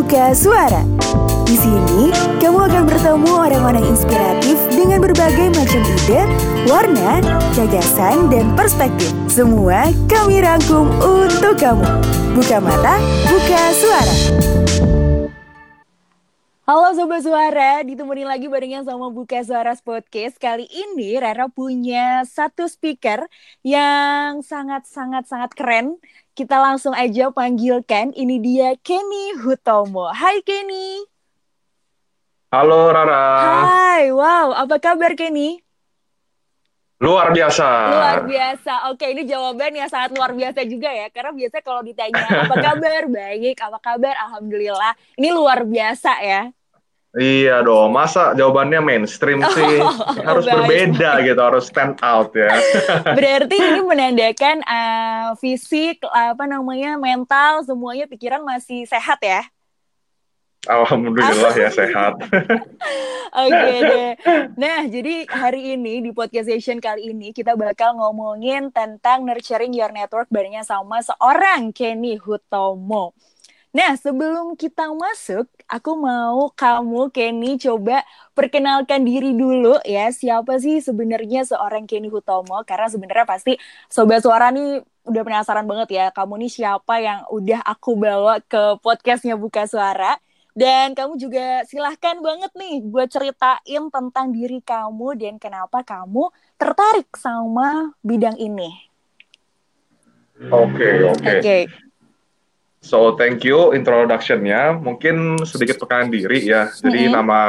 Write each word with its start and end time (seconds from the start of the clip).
Buka 0.00 0.32
Suara. 0.32 0.80
Di 1.44 1.60
sini, 1.60 2.08
kamu 2.40 2.72
akan 2.72 2.88
bertemu 2.88 3.36
orang-orang 3.36 3.84
inspiratif 3.84 4.56
dengan 4.72 4.96
berbagai 4.96 5.52
macam 5.52 5.84
ide, 5.84 6.24
warna, 6.64 7.20
gagasan, 7.52 8.32
dan 8.32 8.48
perspektif. 8.56 9.12
Semua 9.28 9.92
kami 10.08 10.40
rangkum 10.40 10.88
untuk 11.04 11.52
kamu. 11.60 11.84
Buka 12.32 12.64
mata, 12.64 12.96
buka 13.28 13.60
suara. 13.76 14.16
Halo 16.70 16.94
Sobat 16.94 17.26
Suara, 17.26 17.82
ditemenin 17.82 18.30
lagi 18.30 18.46
barengan 18.46 18.86
sama 18.86 19.10
Buka 19.10 19.42
Suara 19.42 19.74
Podcast. 19.82 20.38
Kali 20.38 20.70
ini 20.70 21.18
Rara 21.18 21.50
punya 21.50 22.22
satu 22.22 22.70
speaker 22.70 23.26
yang 23.66 24.38
sangat-sangat-sangat 24.38 25.50
keren. 25.58 25.98
Kita 26.30 26.62
langsung 26.62 26.94
aja 26.94 27.34
panggilkan, 27.34 28.14
ini 28.14 28.38
dia 28.38 28.78
Kenny 28.80 29.34
Hutomo. 29.42 30.14
Hai 30.14 30.38
Kenny. 30.46 31.02
Halo 32.54 32.90
Rara. 32.90 33.22
Hai, 33.66 34.14
wow, 34.14 34.54
apa 34.54 34.78
kabar 34.78 35.18
Kenny? 35.18 35.58
Luar 37.00 37.32
biasa. 37.32 37.66
Luar 37.90 38.18
biasa. 38.28 38.92
Oke, 38.92 39.08
ini 39.10 39.24
jawaban 39.24 39.72
yang 39.72 39.88
sangat 39.88 40.12
luar 40.14 40.36
biasa 40.36 40.62
juga 40.68 40.92
ya. 40.92 41.08
Karena 41.08 41.32
biasanya 41.32 41.64
kalau 41.64 41.82
ditanya 41.82 42.20
apa 42.22 42.54
kabar, 42.68 43.02
baik, 43.08 43.56
apa 43.56 43.78
kabar, 43.80 44.14
alhamdulillah. 44.28 44.92
Ini 45.16 45.28
luar 45.32 45.64
biasa 45.64 46.12
ya. 46.20 46.52
Iya 47.10 47.66
dong, 47.66 47.90
masa 47.90 48.38
jawabannya 48.38 48.78
mainstream 48.86 49.42
sih? 49.50 49.82
Oh, 49.82 49.90
harus 50.22 50.46
baik. 50.46 50.62
berbeda 50.62 51.18
gitu, 51.26 51.40
harus 51.42 51.66
stand 51.66 51.98
out 52.06 52.30
ya. 52.30 52.54
Berarti 53.18 53.56
ini 53.58 53.82
menandakan 53.82 54.62
uh, 54.62 55.34
fisik, 55.34 56.06
apa 56.06 56.46
namanya, 56.46 56.94
mental, 57.02 57.66
semuanya 57.66 58.06
pikiran 58.06 58.46
masih 58.46 58.86
sehat 58.86 59.18
ya? 59.26 59.42
Alhamdulillah 60.70 61.56
ya 61.56 61.72
sehat. 61.72 62.20
Oke 63.42 63.74
deh. 63.80 64.12
Nah, 64.60 64.84
jadi 64.86 65.24
hari 65.24 65.72
ini 65.74 66.04
di 66.04 66.10
podcast 66.12 66.52
session 66.52 66.78
kali 66.78 67.10
ini 67.16 67.32
kita 67.32 67.56
bakal 67.56 67.96
ngomongin 67.96 68.68
tentang 68.68 69.24
nurturing 69.24 69.72
your 69.72 69.88
network 69.88 70.28
barengan 70.28 70.62
sama 70.62 71.00
seorang 71.00 71.72
Kenny 71.72 72.20
Hutomo. 72.20 73.16
Nah, 73.70 73.94
sebelum 73.94 74.58
kita 74.58 74.90
masuk, 74.90 75.46
aku 75.70 75.94
mau 75.94 76.50
kamu 76.58 77.06
Kenny 77.14 77.54
coba 77.54 78.02
perkenalkan 78.34 79.06
diri 79.06 79.30
dulu 79.30 79.78
ya. 79.86 80.10
Siapa 80.10 80.58
sih 80.58 80.82
sebenarnya 80.82 81.46
seorang 81.46 81.86
Kenny 81.86 82.10
Hutomo? 82.10 82.66
Karena 82.66 82.90
sebenarnya 82.90 83.22
pasti 83.30 83.54
sobat 83.86 84.26
suara 84.26 84.50
nih 84.50 84.82
udah 85.06 85.22
penasaran 85.22 85.70
banget 85.70 85.88
ya. 85.94 86.06
Kamu 86.10 86.34
nih 86.42 86.50
siapa 86.50 86.98
yang 86.98 87.22
udah 87.30 87.62
aku 87.62 87.94
bawa 87.94 88.42
ke 88.42 88.74
podcastnya 88.82 89.38
Buka 89.38 89.70
Suara. 89.70 90.18
Dan 90.50 90.98
kamu 90.98 91.14
juga 91.14 91.62
silahkan 91.62 92.18
banget 92.18 92.50
nih 92.58 92.82
buat 92.82 93.06
ceritain 93.06 93.86
tentang 93.86 94.34
diri 94.34 94.58
kamu 94.58 95.14
dan 95.14 95.38
kenapa 95.38 95.86
kamu 95.86 96.26
tertarik 96.58 97.06
sama 97.14 97.94
bidang 98.02 98.34
ini. 98.34 98.90
Oke, 100.50 101.06
oke. 101.06 101.38
Oke. 101.38 101.58
So, 102.80 103.12
thank 103.14 103.44
you 103.44 103.76
introduction-nya. 103.76 104.80
Mungkin 104.80 105.44
sedikit 105.44 105.76
perkenalan 105.76 106.08
diri 106.08 106.48
ya. 106.48 106.72
Jadi 106.72 107.06
Mhm. 107.06 107.12
nama 107.12 107.40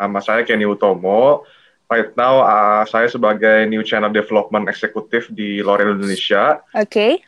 nama 0.00 0.18
saya 0.24 0.48
Kenny 0.48 0.64
Utomo. 0.64 1.44
Right 1.92 2.16
now 2.16 2.40
uh, 2.40 2.82
saya 2.88 3.04
sebagai 3.04 3.68
New 3.68 3.84
Channel 3.84 4.08
Development 4.08 4.64
Executive 4.64 5.28
di 5.28 5.60
L'Oreal 5.60 6.00
Indonesia. 6.00 6.64
Oke. 6.72 7.20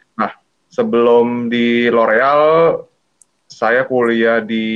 Sebelum 0.74 1.46
di 1.46 1.86
L'Oreal 1.86 2.74
saya 3.46 3.86
kuliah 3.86 4.42
di 4.42 4.66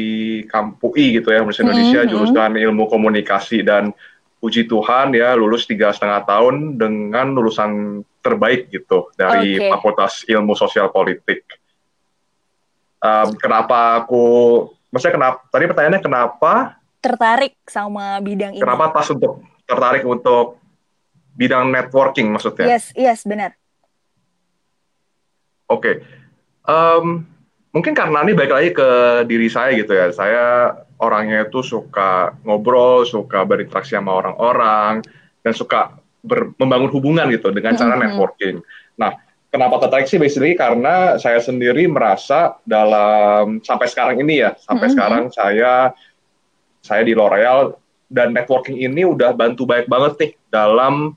Kampu 0.46 0.94
I 0.94 1.18
gitu 1.18 1.34
ya, 1.34 1.42
Universitas 1.42 1.74
Indonesia, 1.74 2.00
Mhm. 2.06 2.10
jurusan 2.14 2.50
ilmu 2.54 2.86
komunikasi 2.86 3.66
dan 3.66 3.90
puji 4.38 4.70
Tuhan 4.70 5.10
ya 5.18 5.34
lulus 5.34 5.66
tiga 5.66 5.90
setengah 5.90 6.22
tahun 6.22 6.78
dengan 6.78 7.34
lulusan 7.34 7.98
terbaik 8.22 8.70
gitu 8.70 9.10
dari 9.18 9.58
Oke. 9.58 9.66
Fakultas 9.66 10.22
Ilmu 10.30 10.54
Sosial 10.54 10.94
Politik. 10.94 11.57
Um, 12.98 13.28
kenapa 13.38 14.02
aku, 14.02 14.24
maksudnya 14.90 15.14
kenapa? 15.14 15.36
Tadi 15.48 15.64
pertanyaannya 15.70 16.02
kenapa? 16.02 16.52
Tertarik 16.98 17.54
sama 17.70 18.18
bidang 18.18 18.58
ini. 18.58 18.62
Kenapa 18.62 18.90
pas 18.90 19.06
untuk 19.06 19.46
tertarik 19.62 20.02
untuk 20.02 20.58
bidang 21.38 21.70
networking 21.70 22.26
maksudnya? 22.34 22.66
Yes, 22.66 22.90
yes, 22.98 23.22
benar. 23.22 23.54
Oke, 25.68 26.02
Em, 26.68 27.24
mungkin 27.72 27.96
karena 27.96 28.20
ini 28.28 28.36
balik 28.36 28.52
lagi 28.52 28.70
ke 28.76 28.88
diri 29.24 29.48
saya 29.48 29.72
gitu 29.72 29.96
ya. 29.96 30.12
Saya 30.12 30.44
orangnya 31.00 31.48
itu 31.48 31.64
suka 31.64 32.36
ngobrol, 32.44 33.08
suka 33.08 33.40
berinteraksi 33.48 33.96
sama 33.96 34.12
orang-orang, 34.12 35.00
dan 35.40 35.52
suka 35.56 35.96
ber- 36.20 36.52
membangun 36.60 36.92
hubungan 36.92 37.24
gitu 37.32 37.48
dengan 37.48 37.72
cara 37.72 37.96
Mhm. 37.96 38.02
networking. 38.04 38.56
Nah, 39.00 39.16
kenapa 39.48 39.80
tertarik 39.80 40.06
sih 40.06 40.20
basically 40.20 40.52
karena 40.54 41.16
saya 41.16 41.40
sendiri 41.40 41.88
merasa 41.88 42.56
dalam 42.64 43.60
sampai 43.64 43.86
sekarang 43.88 44.16
ini 44.20 44.44
ya, 44.44 44.52
sampai 44.60 44.88
Mhm. 44.88 44.94
sekarang 44.94 45.24
saya 45.32 45.72
saya 46.78 47.02
di 47.04 47.12
L'Oreal 47.12 47.76
dan 48.08 48.32
networking 48.32 48.80
ini 48.80 49.04
udah 49.04 49.36
bantu 49.36 49.68
baik 49.68 49.88
banget 49.88 50.12
nih 50.20 50.32
dalam 50.48 51.12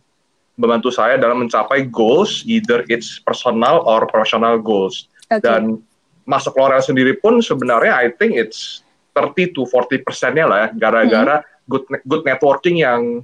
membantu 0.60 0.92
saya 0.92 1.16
dalam 1.16 1.48
mencapai 1.48 1.88
goals, 1.88 2.44
either 2.44 2.84
it's 2.92 3.24
personal 3.24 3.82
or 3.88 4.04
professional 4.06 4.60
goals. 4.60 5.08
Oke. 5.32 5.42
Dan 5.42 5.80
masuk 6.28 6.54
L'Oreal 6.60 6.84
sendiri 6.84 7.16
pun 7.18 7.40
sebenarnya 7.40 7.96
I 7.96 8.12
think 8.12 8.36
it's 8.36 8.84
30 9.16 9.52
to 9.56 9.68
40 9.68 10.04
persennya 10.04 10.46
lah 10.48 10.58
ya, 10.68 10.68
gara-gara 10.76 11.36
good 11.68 11.84
good 12.08 12.24
networking 12.24 12.80
yang 12.80 13.24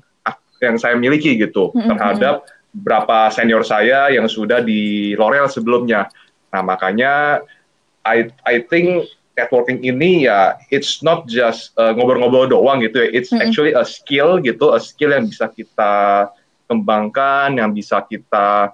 yang 0.57 0.75
saya 0.81 0.97
miliki 0.97 1.37
gitu 1.37 1.69
Mhm. 1.75 1.85
terhadap 1.95 2.35
berapa 2.83 3.33
senior 3.33 3.65
saya 3.65 4.13
yang 4.13 4.29
sudah 4.29 4.61
di 4.61 5.13
L'Oreal 5.17 5.49
sebelumnya. 5.49 6.09
Nah 6.53 6.61
makanya 6.61 7.41
I 8.05 8.29
I 8.45 8.63
think 8.63 9.09
networking 9.37 9.85
ini 9.85 10.25
ya 10.25 10.57
it's 10.73 11.05
not 11.05 11.29
just 11.29 11.73
uh, 11.77 11.93
ngobrol-ngobrol 11.93 12.49
doang 12.49 12.81
gitu 12.81 13.05
ya, 13.05 13.07
it's 13.13 13.29
Mhm. 13.29 13.41
actually 13.45 13.73
a 13.73 13.85
skill 13.85 14.41
gitu, 14.41 14.73
a 14.73 14.79
skill 14.81 15.13
yang 15.13 15.29
bisa 15.29 15.49
kita 15.53 15.93
kembangkan, 16.65 17.53
yang 17.57 17.69
bisa 17.71 18.01
kita 18.03 18.73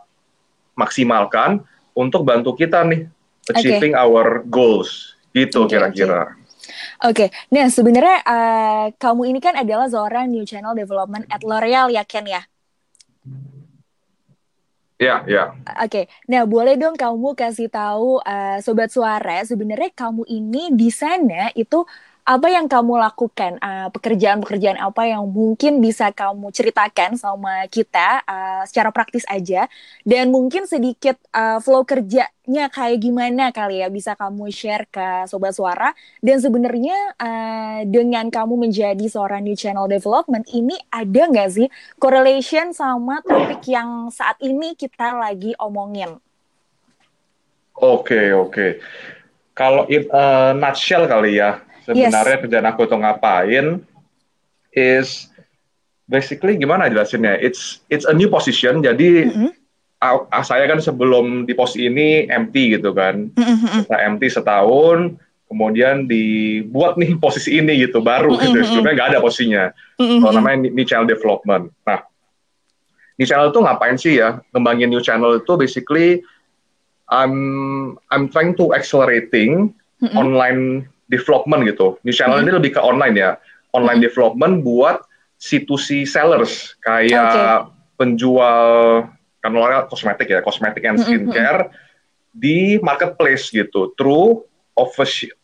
maksimalkan 0.73 1.61
untuk 1.93 2.25
bantu 2.25 2.57
kita 2.57 2.81
nih 2.87 3.05
achieving 3.51 3.93
our 3.93 4.41
goals 4.47 5.13
gitu 5.35 5.67
kira-kira. 5.67 6.33
Oke, 7.03 7.27
nah 7.51 7.67
sebenarnya 7.67 8.23
eh, 8.23 8.85
kamu 8.95 9.35
ini 9.35 9.39
kan 9.43 9.59
adalah 9.59 9.91
seorang 9.91 10.31
new 10.31 10.47
channel 10.47 10.71
development 10.71 11.27
at 11.27 11.43
L'Oreal 11.43 11.91
ya 11.91 12.07
Ken 12.07 12.23
ya? 12.23 12.39
Ya, 15.01 15.25
ya. 15.27 15.51
Oke, 15.83 16.07
nah 16.31 16.45
boleh 16.47 16.77
dong 16.79 16.95
kamu 16.95 17.35
kasih 17.35 17.67
tahu 17.67 18.21
eh, 18.23 18.61
sobat 18.63 18.87
suara 18.93 19.43
sebenarnya 19.43 19.89
kamu 19.91 20.23
ini 20.29 20.71
di 20.79 20.87
sana 20.93 21.49
itu 21.57 21.83
apa 22.23 22.47
yang 22.47 22.71
kamu 22.71 22.99
lakukan 23.03 23.59
Eh, 23.83 23.89
pekerjaan-pekerjaan 23.95 24.79
apa 24.79 25.07
yang 25.07 25.27
mungkin 25.27 25.83
bisa 25.83 26.11
kamu 26.11 26.51
ceritakan 26.55 27.19
sama 27.19 27.67
kita 27.67 28.23
eh, 28.23 28.63
secara 28.67 28.91
praktis 28.95 29.23
aja 29.27 29.67
dan 30.07 30.31
mungkin 30.31 30.67
sedikit 30.67 31.19
eh, 31.31 31.59
flow 31.59 31.83
kerjanya 31.87 32.67
kayak 32.71 32.99
gimana 32.99 33.51
kali 33.51 33.83
ya 33.83 33.87
bisa 33.91 34.15
kamu 34.15 34.51
share 34.51 34.87
ke 34.87 35.27
sobat 35.27 35.55
suara 35.55 35.91
dan 36.19 36.39
sebenarnya 36.39 36.95
eh, 37.19 37.79
dengan 37.87 38.27
kamu 38.31 38.67
menjadi 38.67 39.05
seorang 39.07 39.43
new 39.43 39.55
channel 39.55 39.87
development 39.87 40.47
ini 40.51 40.79
ada 40.91 41.27
nggak 41.27 41.49
sih 41.51 41.67
correlation 41.99 42.71
sama 42.71 43.19
topik 43.23 43.63
yang 43.67 44.07
saat 44.11 44.39
ini 44.39 44.75
kita 44.79 45.11
lagi 45.15 45.55
omongin. 45.59 46.19
Oke, 47.79 48.31
oke. 48.31 48.79
Kalau 49.55 49.87
in 49.91 50.07
a 50.13 50.53
nutshell 50.55 51.07
kali 51.07 51.41
ya, 51.41 51.63
sebenarnya 51.83 52.37
kerjaan 52.39 52.67
aku 52.67 52.87
tuh 52.87 52.99
ngapain 52.99 53.83
is 54.71 55.29
basically 56.07 56.57
gimana 56.57 56.87
jelasinnya? 56.89 57.37
It's 57.39 57.83
it's 57.87 58.07
a 58.07 58.13
new 58.15 58.27
position. 58.27 58.81
Jadi 58.83 59.29
Mm-mm. 59.29 59.51
a- 59.99 60.27
a- 60.27 60.45
saya 60.47 60.67
kan 60.67 60.79
sebelum 60.79 61.43
di 61.47 61.53
pos 61.55 61.75
ini 61.75 62.27
empty 62.27 62.79
gitu 62.79 62.91
kan. 62.91 63.29
Mm-mm. 63.31 63.87
Nah, 63.87 63.99
empty 64.03 64.27
setahun, 64.27 65.15
kemudian 65.47 66.09
dibuat 66.09 66.97
nih 66.97 67.15
posisi 67.19 67.59
ini 67.59 67.83
gitu 67.83 68.01
baru 68.01 68.35
gitu. 68.39 68.57
Mm-mm. 68.57 68.67
Sebelumnya 68.67 68.93
nggak 68.97 69.09
ada 69.15 69.19
posisinya. 69.23 69.63
Mm-mm. 69.99 70.19
Kalau 70.23 70.33
namanya 70.35 70.57
ni- 70.67 70.73
new 70.73 70.85
channel 70.87 71.07
development. 71.07 71.71
Nah, 71.85 72.01
new 73.19 73.27
channel 73.27 73.51
itu 73.53 73.59
ngapain 73.61 73.97
sih 73.99 74.19
ya? 74.19 74.41
Ngembangin 74.51 74.89
new 74.89 75.03
channel 75.03 75.37
itu 75.37 75.53
basically 75.55 76.23
I'm 77.11 77.35
I'm 78.09 78.31
trying 78.31 78.57
to 78.57 78.73
accelerating 78.73 79.75
Mm-mm. 80.01 80.15
online 80.17 80.89
development 81.13 81.61
gitu. 81.69 82.01
New 82.01 82.15
channel 82.15 82.41
Mm-mm. 82.41 82.49
ini 82.49 82.57
lebih 82.57 82.71
ke 82.73 82.81
online 82.81 83.15
ya. 83.15 83.31
Online 83.73 84.01
Mm-mm. 84.01 84.09
development 84.09 84.53
buat 84.65 85.05
C2C 85.37 86.09
sellers 86.09 86.73
kayak 86.81 87.69
penjual 87.99 88.57
kan 89.43 89.51
kosmetik 89.91 90.31
ya, 90.31 90.39
kosmetik 90.39 90.87
and 90.87 90.97
Mm-mm. 90.97 91.05
skincare 91.05 91.69
di 92.33 92.79
marketplace 92.81 93.51
gitu, 93.53 93.93
through 93.99 94.41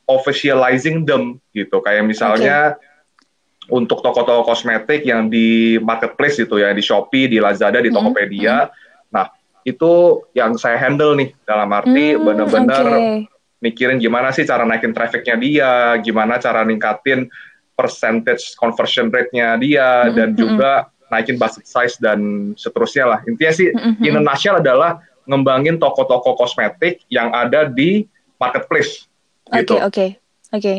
officializing 0.09 1.05
them 1.05 1.37
gitu. 1.53 1.83
Kayak 1.83 2.07
misalnya 2.07 2.79
okay. 2.79 3.75
untuk 3.75 4.01
toko-toko 4.01 4.47
kosmetik 4.47 5.05
yang 5.05 5.27
di 5.27 5.77
marketplace 5.83 6.41
itu 6.41 6.57
ya, 6.63 6.71
di 6.73 6.81
Shopee, 6.81 7.29
di 7.29 7.37
Lazada, 7.37 7.83
di. 7.83 7.91
Tokopedia. 7.93 8.65
Mm 8.65 8.69
-hmm. 8.71 9.13
Nah, 9.13 9.25
itu 9.67 10.23
yang 10.33 10.55
saya 10.55 10.79
handle 10.79 11.13
nih 11.19 11.29
dalam 11.43 11.69
arti 11.75 12.15
mm, 12.15 12.23
benar-benar 12.23 12.85
okay. 12.87 13.38
Mikirin 13.59 13.99
gimana 13.99 14.31
sih 14.31 14.47
cara 14.47 14.63
naikin 14.63 14.95
trafficnya 14.95 15.35
dia, 15.35 15.71
gimana 15.99 16.39
cara 16.39 16.63
ningkatin 16.63 17.27
percentage 17.75 18.55
conversion 18.59 19.07
rate-nya 19.11 19.55
dia, 19.59 19.87
mm 19.87 20.07
-hmm. 20.07 20.15
dan 20.15 20.29
juga 20.35 20.71
naikin 21.09 21.39
basket 21.39 21.65
size 21.67 21.95
dan 21.99 22.51
seterusnya 22.55 23.05
lah. 23.07 23.19
Intinya 23.27 23.53
sih 23.53 23.67
mm 23.71 23.99
-hmm. 23.99 24.07
in 24.07 24.55
adalah 24.59 25.03
ngembangin 25.29 25.77
toko-toko 25.77 26.33
kosmetik 26.33 27.05
yang 27.11 27.29
ada 27.35 27.69
di 27.69 28.09
marketplace 28.41 29.05
gitu. 29.53 29.77
Oke, 29.77 29.85
oke. 29.85 30.05
Oke. 30.49 30.75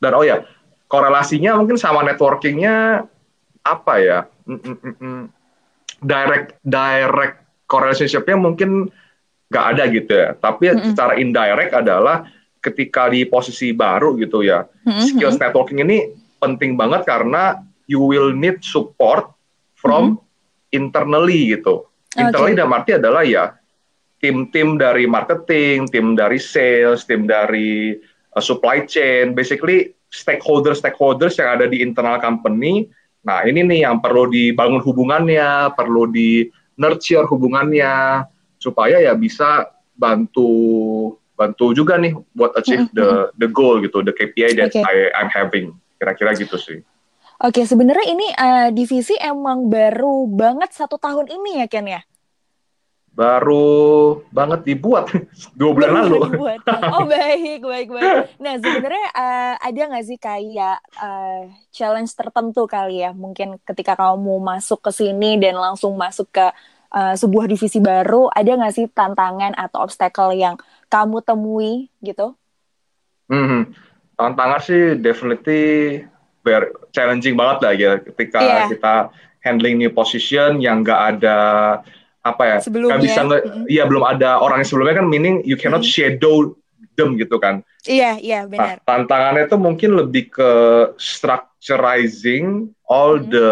Dan 0.00 0.12
oh 0.16 0.24
ya, 0.24 0.44
korelasinya 0.88 1.56
mungkin 1.56 1.80
sama 1.80 2.04
networkingnya 2.04 3.04
apa 3.64 3.94
ya? 4.00 4.18
Mm, 4.48 4.60
mm, 4.60 4.76
mm, 4.76 4.94
mm. 5.00 5.22
direct 6.00 6.56
direct 6.64 7.36
relationship-nya 7.68 8.36
mungkin 8.40 8.88
nggak 9.50 9.66
ada 9.76 9.84
gitu 9.90 10.12
ya. 10.14 10.28
Tapi 10.38 10.64
mm 10.70 10.74
-mm. 10.78 10.86
secara 10.94 11.12
indirect 11.18 11.72
adalah 11.74 12.24
ketika 12.62 13.10
di 13.10 13.26
posisi 13.26 13.74
baru 13.74 14.14
gitu 14.16 14.46
ya, 14.46 14.64
mm 14.64 14.90
-hmm. 14.90 15.04
skills 15.10 15.36
networking 15.42 15.82
ini 15.82 16.14
penting 16.38 16.78
banget 16.78 17.04
karena 17.04 17.60
you 17.90 18.00
will 18.00 18.30
need 18.32 18.62
support 18.62 19.28
from 19.74 20.04
mm 20.04 20.16
-hmm. 20.16 20.78
internally 20.78 21.58
gitu. 21.58 21.90
Internally 22.14 22.54
okay. 22.54 22.60
dalam 22.62 22.74
arti 22.78 22.92
adalah 22.98 23.22
ya 23.26 23.44
tim-tim 24.20 24.76
dari 24.76 25.08
marketing, 25.08 25.88
tim 25.88 26.12
dari 26.14 26.36
sales, 26.36 27.08
tim 27.08 27.24
dari 27.24 27.96
uh, 28.36 28.42
supply 28.42 28.84
chain, 28.84 29.32
basically 29.32 29.96
stakeholder-stakeholders 30.12 31.40
yang 31.40 31.58
ada 31.58 31.66
di 31.66 31.80
internal 31.80 32.20
company. 32.20 32.86
Nah, 33.24 33.44
ini 33.48 33.64
nih 33.64 33.88
yang 33.88 34.04
perlu 34.04 34.28
dibangun 34.28 34.84
hubungannya, 34.84 35.72
perlu 35.72 36.08
di 36.12 36.50
nurture 36.76 37.28
hubungannya 37.28 38.24
supaya 38.60 39.00
ya 39.00 39.16
bisa 39.16 39.72
bantu 39.96 40.46
bantu 41.32 41.72
juga 41.72 41.96
nih 41.96 42.12
buat 42.36 42.52
achieve 42.52 42.84
mm 42.84 42.92
-hmm. 42.92 42.98
the 43.00 43.08
the 43.40 43.48
goal 43.48 43.80
gitu, 43.80 44.04
the 44.04 44.12
KPI 44.12 44.60
that 44.60 44.76
okay. 44.76 44.84
I 44.84 45.08
I'm 45.16 45.32
having. 45.32 45.72
Kira-kira 45.96 46.36
gitu 46.36 46.60
sih. 46.60 46.84
Oke, 47.40 47.64
sebenarnya 47.64 48.06
ini 48.12 48.28
uh, 48.36 48.68
divisi 48.68 49.16
emang 49.16 49.72
baru 49.72 50.28
banget 50.28 50.76
satu 50.76 51.00
tahun 51.00 51.32
ini 51.32 51.64
ya 51.64 51.66
Ken 51.72 51.88
ya? 51.88 52.04
baru 53.10 54.22
banget 54.30 54.64
dibuat 54.64 55.10
dua 55.58 55.70
bulan 55.74 55.90
lalu. 55.92 56.18
Dibuat. 56.30 56.62
Oh 56.94 57.04
baik, 57.04 57.60
baik, 57.60 57.88
baik. 57.90 58.38
Nah 58.38 58.54
sebenarnya 58.56 59.06
uh, 59.12 59.54
ada 59.60 59.80
nggak 59.92 60.06
sih 60.06 60.18
kayak 60.18 60.78
uh, 60.96 61.50
challenge 61.74 62.14
tertentu 62.14 62.64
kali 62.70 63.02
ya? 63.02 63.10
Mungkin 63.12 63.58
ketika 63.66 63.98
kamu 63.98 64.40
masuk 64.40 64.80
ke 64.80 64.90
sini 64.94 65.36
dan 65.36 65.58
langsung 65.58 65.98
masuk 65.98 66.30
ke 66.30 66.46
uh, 66.94 67.14
sebuah 67.14 67.46
divisi 67.50 67.78
baru, 67.78 68.30
ada 68.30 68.50
nggak 68.54 68.74
sih 68.74 68.86
tantangan 68.90 69.54
atau 69.56 69.86
obstacle 69.86 70.34
yang 70.34 70.58
kamu 70.90 71.22
temui 71.22 71.88
gitu? 72.02 72.34
Hmm, 73.30 73.70
tantangan 74.18 74.60
sih 74.60 74.98
definitely 74.98 76.02
very 76.42 76.68
challenging 76.90 77.38
banget 77.38 77.58
lah 77.62 77.72
ya 77.76 77.92
ketika 78.02 78.38
yeah. 78.42 78.66
kita 78.66 78.94
handling 79.40 79.78
new 79.80 79.92
position 79.92 80.58
yang 80.60 80.82
nggak 80.82 81.00
ada 81.16 81.38
apa 82.20 82.42
ya 82.44 82.56
sebelumnya. 82.60 83.00
Gak 83.00 83.04
bisa 83.04 83.20
nge, 83.24 83.38
mm-hmm. 83.40 83.64
iya 83.72 83.84
belum 83.88 84.04
ada 84.04 84.30
orang 84.44 84.60
yang 84.60 84.68
sebelumnya 84.68 85.00
kan 85.00 85.08
meaning 85.08 85.40
you 85.48 85.56
cannot 85.56 85.80
mm-hmm. 85.84 86.20
shadow 86.20 86.52
them 87.00 87.16
gitu 87.16 87.40
kan 87.40 87.64
iya 87.88 88.20
iya 88.20 88.44
benar 88.44 88.76
nah, 88.76 88.84
tantangannya 88.84 89.48
itu 89.48 89.56
mungkin 89.56 89.90
lebih 89.96 90.28
ke 90.28 90.50
structurizing 91.00 92.68
all 92.84 93.16
mm-hmm. 93.16 93.32
the 93.32 93.50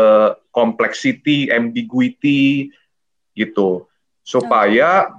complexity 0.52 1.49
ambiguity 1.49 2.69
gitu. 3.38 3.87
Supaya 4.26 5.14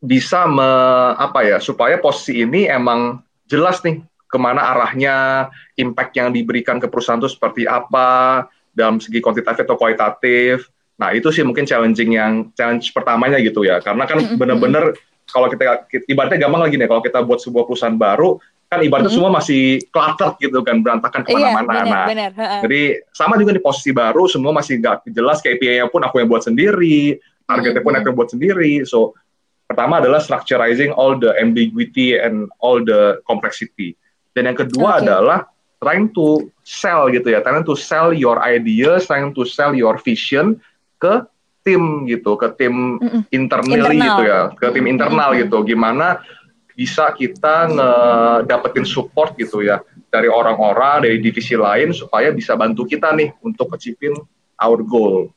bisa 0.00 0.48
me, 0.48 0.70
apa 1.16 1.44
ya 1.44 1.56
supaya 1.60 2.00
posisi 2.00 2.44
ini 2.44 2.68
emang 2.68 3.24
jelas 3.48 3.80
nih 3.84 4.04
ke 4.28 4.36
mana 4.40 4.72
arahnya 4.74 5.48
impact 5.80 6.12
yang 6.16 6.28
diberikan 6.32 6.76
ke 6.76 6.90
perusahaan 6.90 7.20
itu 7.20 7.32
seperti 7.32 7.64
apa 7.64 8.44
dalam 8.74 9.00
segi 9.00 9.22
kuantitatif 9.22 9.64
atau 9.64 9.78
kualitatif. 9.78 10.68
Nah 11.00 11.14
itu 11.14 11.30
sih 11.30 11.46
mungkin 11.46 11.64
challenging 11.64 12.18
yang 12.18 12.50
challenge 12.52 12.90
pertamanya 12.90 13.38
gitu 13.40 13.64
ya, 13.64 13.78
karena 13.80 14.04
kan 14.04 14.18
bener-bener 14.36 14.94
kalau 15.24 15.48
kita 15.48 15.88
ibaratnya 16.04 16.36
gampang 16.36 16.68
lagi 16.68 16.76
nih, 16.76 16.86
kalau 16.86 17.02
kita 17.02 17.18
buat 17.24 17.40
sebuah 17.40 17.64
perusahaan 17.64 17.96
baru 17.96 18.36
kan 18.74 18.82
ibaratnya 18.82 19.06
mm 19.06 19.14
-hmm. 19.14 19.22
semua 19.22 19.38
masih 19.38 19.62
cluttered 19.94 20.34
gitu 20.42 20.58
kan 20.66 20.76
berantakan 20.82 21.22
iya, 21.22 21.30
ke 21.30 21.34
mana-mana. 21.38 21.78
Iya, 21.78 21.94
nah, 21.94 22.06
bener. 22.10 22.30
jadi 22.66 22.82
sama 23.14 23.38
juga 23.38 23.54
di 23.54 23.62
posisi 23.62 23.90
baru 23.94 24.26
semua 24.26 24.50
masih 24.50 24.82
nggak 24.82 25.06
jelas 25.14 25.38
KPI-nya 25.38 25.86
pun 25.86 26.02
aku 26.02 26.18
yang 26.18 26.28
buat 26.28 26.42
sendiri, 26.42 27.22
targetnya 27.46 27.82
pun 27.86 27.94
aku 27.94 28.10
yang 28.10 28.18
buat 28.18 28.30
sendiri. 28.34 28.82
So 28.82 29.14
pertama 29.70 30.02
adalah 30.02 30.18
structurizing 30.18 30.90
all 30.92 31.14
the 31.16 31.32
ambiguity 31.38 32.18
and 32.18 32.50
all 32.58 32.82
the 32.82 33.22
complexity. 33.24 33.94
Dan 34.34 34.50
yang 34.50 34.58
kedua 34.58 34.98
okay. 34.98 35.06
adalah 35.06 35.38
trying 35.78 36.10
to 36.10 36.50
sell 36.66 37.06
gitu 37.12 37.30
ya, 37.30 37.40
trying 37.40 37.62
to 37.62 37.78
sell 37.78 38.10
your 38.10 38.42
ideas, 38.42 39.06
trying 39.06 39.30
to 39.30 39.46
sell 39.46 39.70
your 39.70 39.94
vision 40.02 40.58
ke 40.98 41.22
tim 41.64 42.04
gitu, 42.10 42.36
ke 42.36 42.50
tim 42.60 43.00
internally 43.32 43.96
internal. 43.96 44.02
gitu 44.02 44.22
ya, 44.26 44.40
ke 44.52 44.66
tim 44.74 44.84
internal 44.90 45.30
mm 45.32 45.36
-hmm. 45.38 45.42
gitu. 45.46 45.58
Gimana 45.64 46.06
bisa 46.74 47.14
kita 47.14 47.70
ngedapetin 47.70 48.82
support 48.82 49.38
gitu 49.38 49.62
ya 49.62 49.78
dari 50.10 50.26
orang-orang 50.26 51.06
dari 51.06 51.18
divisi 51.22 51.54
lain 51.54 51.94
supaya 51.94 52.34
bisa 52.34 52.58
bantu 52.58 52.86
kita 52.86 53.14
nih 53.14 53.30
untuk 53.42 53.70
achieving 53.74 54.14
our 54.58 54.82
goal. 54.82 55.30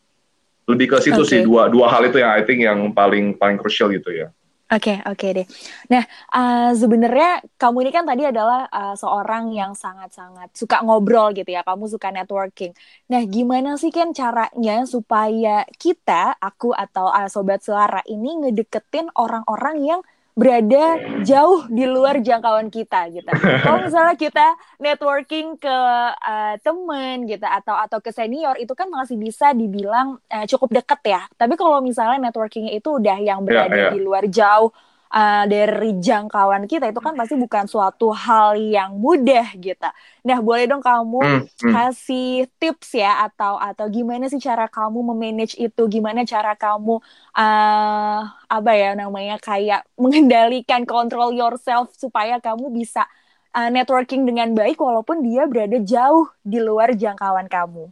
Lebih 0.67 0.93
ke 0.93 0.97
situ 0.99 1.21
okay. 1.23 1.29
sih 1.29 1.39
dua 1.45 1.71
dua 1.71 1.87
hal 1.87 2.09
itu 2.09 2.19
yang 2.19 2.33
I 2.35 2.43
think 2.43 2.59
yang 2.65 2.91
paling 2.91 3.37
paling 3.37 3.55
crucial 3.61 3.93
gitu 3.93 4.11
ya. 4.11 4.27
Oke, 4.67 4.91
okay, 4.91 4.97
oke 5.07 5.15
okay 5.15 5.29
deh. 5.31 5.47
Nah, 5.87 6.03
uh, 6.35 6.75
sebenarnya 6.75 7.39
kamu 7.55 7.87
ini 7.87 7.91
kan 7.95 8.03
tadi 8.03 8.27
adalah 8.27 8.67
uh, 8.67 8.99
seorang 8.99 9.55
yang 9.55 9.71
sangat-sangat 9.71 10.51
suka 10.51 10.83
ngobrol 10.83 11.31
gitu 11.31 11.55
ya. 11.55 11.63
Kamu 11.63 11.87
suka 11.87 12.11
networking. 12.11 12.75
Nah, 13.07 13.23
gimana 13.23 13.79
sih 13.79 13.95
kan 13.95 14.11
caranya 14.11 14.83
supaya 14.83 15.63
kita, 15.79 16.35
aku 16.35 16.75
atau 16.75 17.07
uh, 17.07 17.31
sobat 17.31 17.63
suara 17.63 18.03
ini 18.11 18.43
ngedeketin 18.43 19.07
orang-orang 19.15 19.87
yang 19.87 20.01
berada 20.37 21.01
jauh 21.25 21.65
di 21.65 21.89
luar 21.89 22.21
jangkauan 22.21 22.69
kita 22.69 23.09
gitu. 23.09 23.25
Kalau 23.65 23.81
misalnya 23.81 24.13
kita 24.13 24.47
networking 24.77 25.57
ke 25.57 25.77
uh, 26.13 26.53
temen 26.61 27.25
gitu 27.25 27.41
atau 27.41 27.73
atau 27.73 27.97
ke 27.97 28.13
senior 28.13 28.53
itu 28.61 28.69
kan 28.77 28.85
masih 28.85 29.17
bisa 29.17 29.49
dibilang 29.57 30.21
uh, 30.29 30.45
cukup 30.45 30.77
deket 30.77 31.01
ya. 31.09 31.21
Tapi 31.33 31.57
kalau 31.57 31.81
misalnya 31.81 32.29
networkingnya 32.29 32.77
itu 32.77 33.01
udah 33.01 33.17
yang 33.17 33.41
iya, 33.41 33.47
berada 33.49 33.73
yeah, 33.73 33.83
yeah. 33.89 33.93
di 33.97 33.99
luar 34.05 34.29
jauh 34.29 34.69
uh, 35.11 35.43
dari 35.47 35.95
jangkauan 35.99 36.67
kita 36.67 36.91
itu 36.91 36.99
kan 36.99 37.15
pasti 37.15 37.35
bukan 37.39 37.65
suatu 37.67 38.11
hal 38.11 38.59
yang 38.59 38.95
mudah 38.99 39.55
gitu. 39.59 39.89
Nah, 40.27 40.39
boleh 40.43 40.67
dong 40.67 40.83
kamu 40.83 41.19
hmm, 41.23 41.43
hmm. 41.47 41.71
kasih 41.71 42.47
tips 42.59 42.99
ya 42.99 43.27
atau 43.27 43.55
atau 43.59 43.87
gimana 43.87 44.27
sih 44.27 44.39
cara 44.39 44.67
kamu 44.67 44.99
memanage 45.13 45.55
itu? 45.55 45.83
Gimana 45.87 46.27
cara 46.27 46.55
kamu 46.55 46.99
uh, 47.35 48.21
apa 48.47 48.71
ya 48.75 48.95
namanya 48.95 49.39
kayak 49.39 49.87
mengendalikan 50.01 50.83
control 50.83 51.31
yourself 51.35 51.91
supaya 51.95 52.39
kamu 52.43 52.71
bisa 52.71 53.07
uh, 53.55 53.69
networking 53.71 54.27
dengan 54.27 54.51
baik 54.51 54.79
walaupun 54.79 55.23
dia 55.23 55.47
berada 55.47 55.79
jauh 55.79 56.27
di 56.43 56.59
luar 56.59 56.95
jangkauan 56.95 57.47
kamu. 57.47 57.87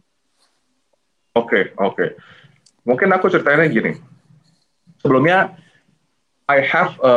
Oke, 1.36 1.52
okay, 1.52 1.62
oke. 1.76 1.92
Okay. 1.92 2.08
Mungkin 2.86 3.10
aku 3.12 3.26
ceritanya 3.28 3.66
gini. 3.66 3.98
Sebelumnya 5.02 5.58
I 6.46 6.62
have 6.62 6.94
a, 7.02 7.14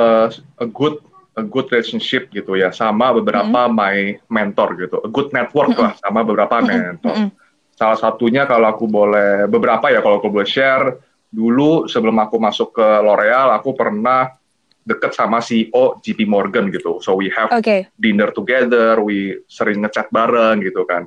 a 0.58 0.66
good 0.66 0.98
a 1.38 1.44
good 1.46 1.70
relationship 1.72 2.34
gitu 2.34 2.58
ya 2.58 2.74
sama 2.74 3.14
beberapa 3.16 3.70
mm 3.70 3.72
-hmm. 3.72 3.78
my 3.78 3.98
mentor 4.28 4.76
gitu, 4.76 4.98
a 5.06 5.10
good 5.10 5.30
network 5.32 5.72
lah 5.78 5.94
sama 6.02 6.26
beberapa 6.26 6.60
mentor. 6.60 7.16
Mm 7.16 7.30
-hmm. 7.30 7.78
Salah 7.80 7.96
satunya 7.96 8.44
kalau 8.44 8.68
aku 8.68 8.90
boleh 8.90 9.48
beberapa 9.48 9.88
ya 9.88 10.04
kalau 10.04 10.20
aku 10.20 10.28
boleh 10.28 10.50
share 10.50 11.00
dulu 11.30 11.88
sebelum 11.88 12.18
aku 12.20 12.42
masuk 12.42 12.76
ke 12.76 12.88
L'Oreal 13.06 13.56
aku 13.56 13.78
pernah 13.78 14.34
deket 14.84 15.14
sama 15.14 15.40
CEO 15.40 16.02
JP 16.02 16.26
Morgan 16.26 16.74
gitu. 16.74 16.98
So 17.00 17.14
we 17.16 17.30
have 17.32 17.54
okay. 17.54 17.88
dinner 17.96 18.34
together, 18.34 18.98
we 19.00 19.46
sering 19.46 19.86
ngechat 19.86 20.10
bareng 20.10 20.66
gitu 20.66 20.84
kan. 20.90 21.06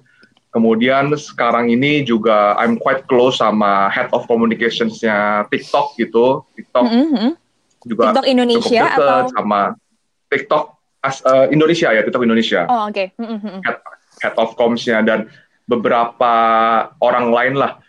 Kemudian 0.55 1.11
sekarang 1.17 1.73
ini 1.73 2.07
juga 2.07 2.55
I'm 2.61 2.79
quite 2.79 3.05
close 3.11 3.43
sama 3.43 3.91
head 3.91 4.09
of 4.15 4.25
communicationsnya 4.31 5.51
TikTok 5.51 5.99
gitu. 5.99 6.47
TikTok 6.55 6.87
mm 6.87 7.09
-hmm 7.11 7.42
juga 7.87 8.13
TikTok 8.13 8.27
Indonesia 8.29 8.83
cukup 8.87 8.99
atau 8.99 9.19
sama 9.33 9.61
TikTok 10.33 10.65
as, 11.03 11.17
uh, 11.27 11.47
Indonesia 11.51 11.89
ya 11.91 12.01
TikTok 12.07 12.25
Indonesia. 12.25 12.61
Oh 12.71 12.89
oke. 12.89 12.95
Okay. 12.95 13.07
Mm-hmm. 13.19 13.59
Head, 13.67 13.77
head 14.23 14.35
of 14.39 14.55
comms-nya 14.55 15.03
dan 15.03 15.29
beberapa 15.67 16.33
orang 16.99 17.31
lain 17.31 17.55
lah 17.59 17.83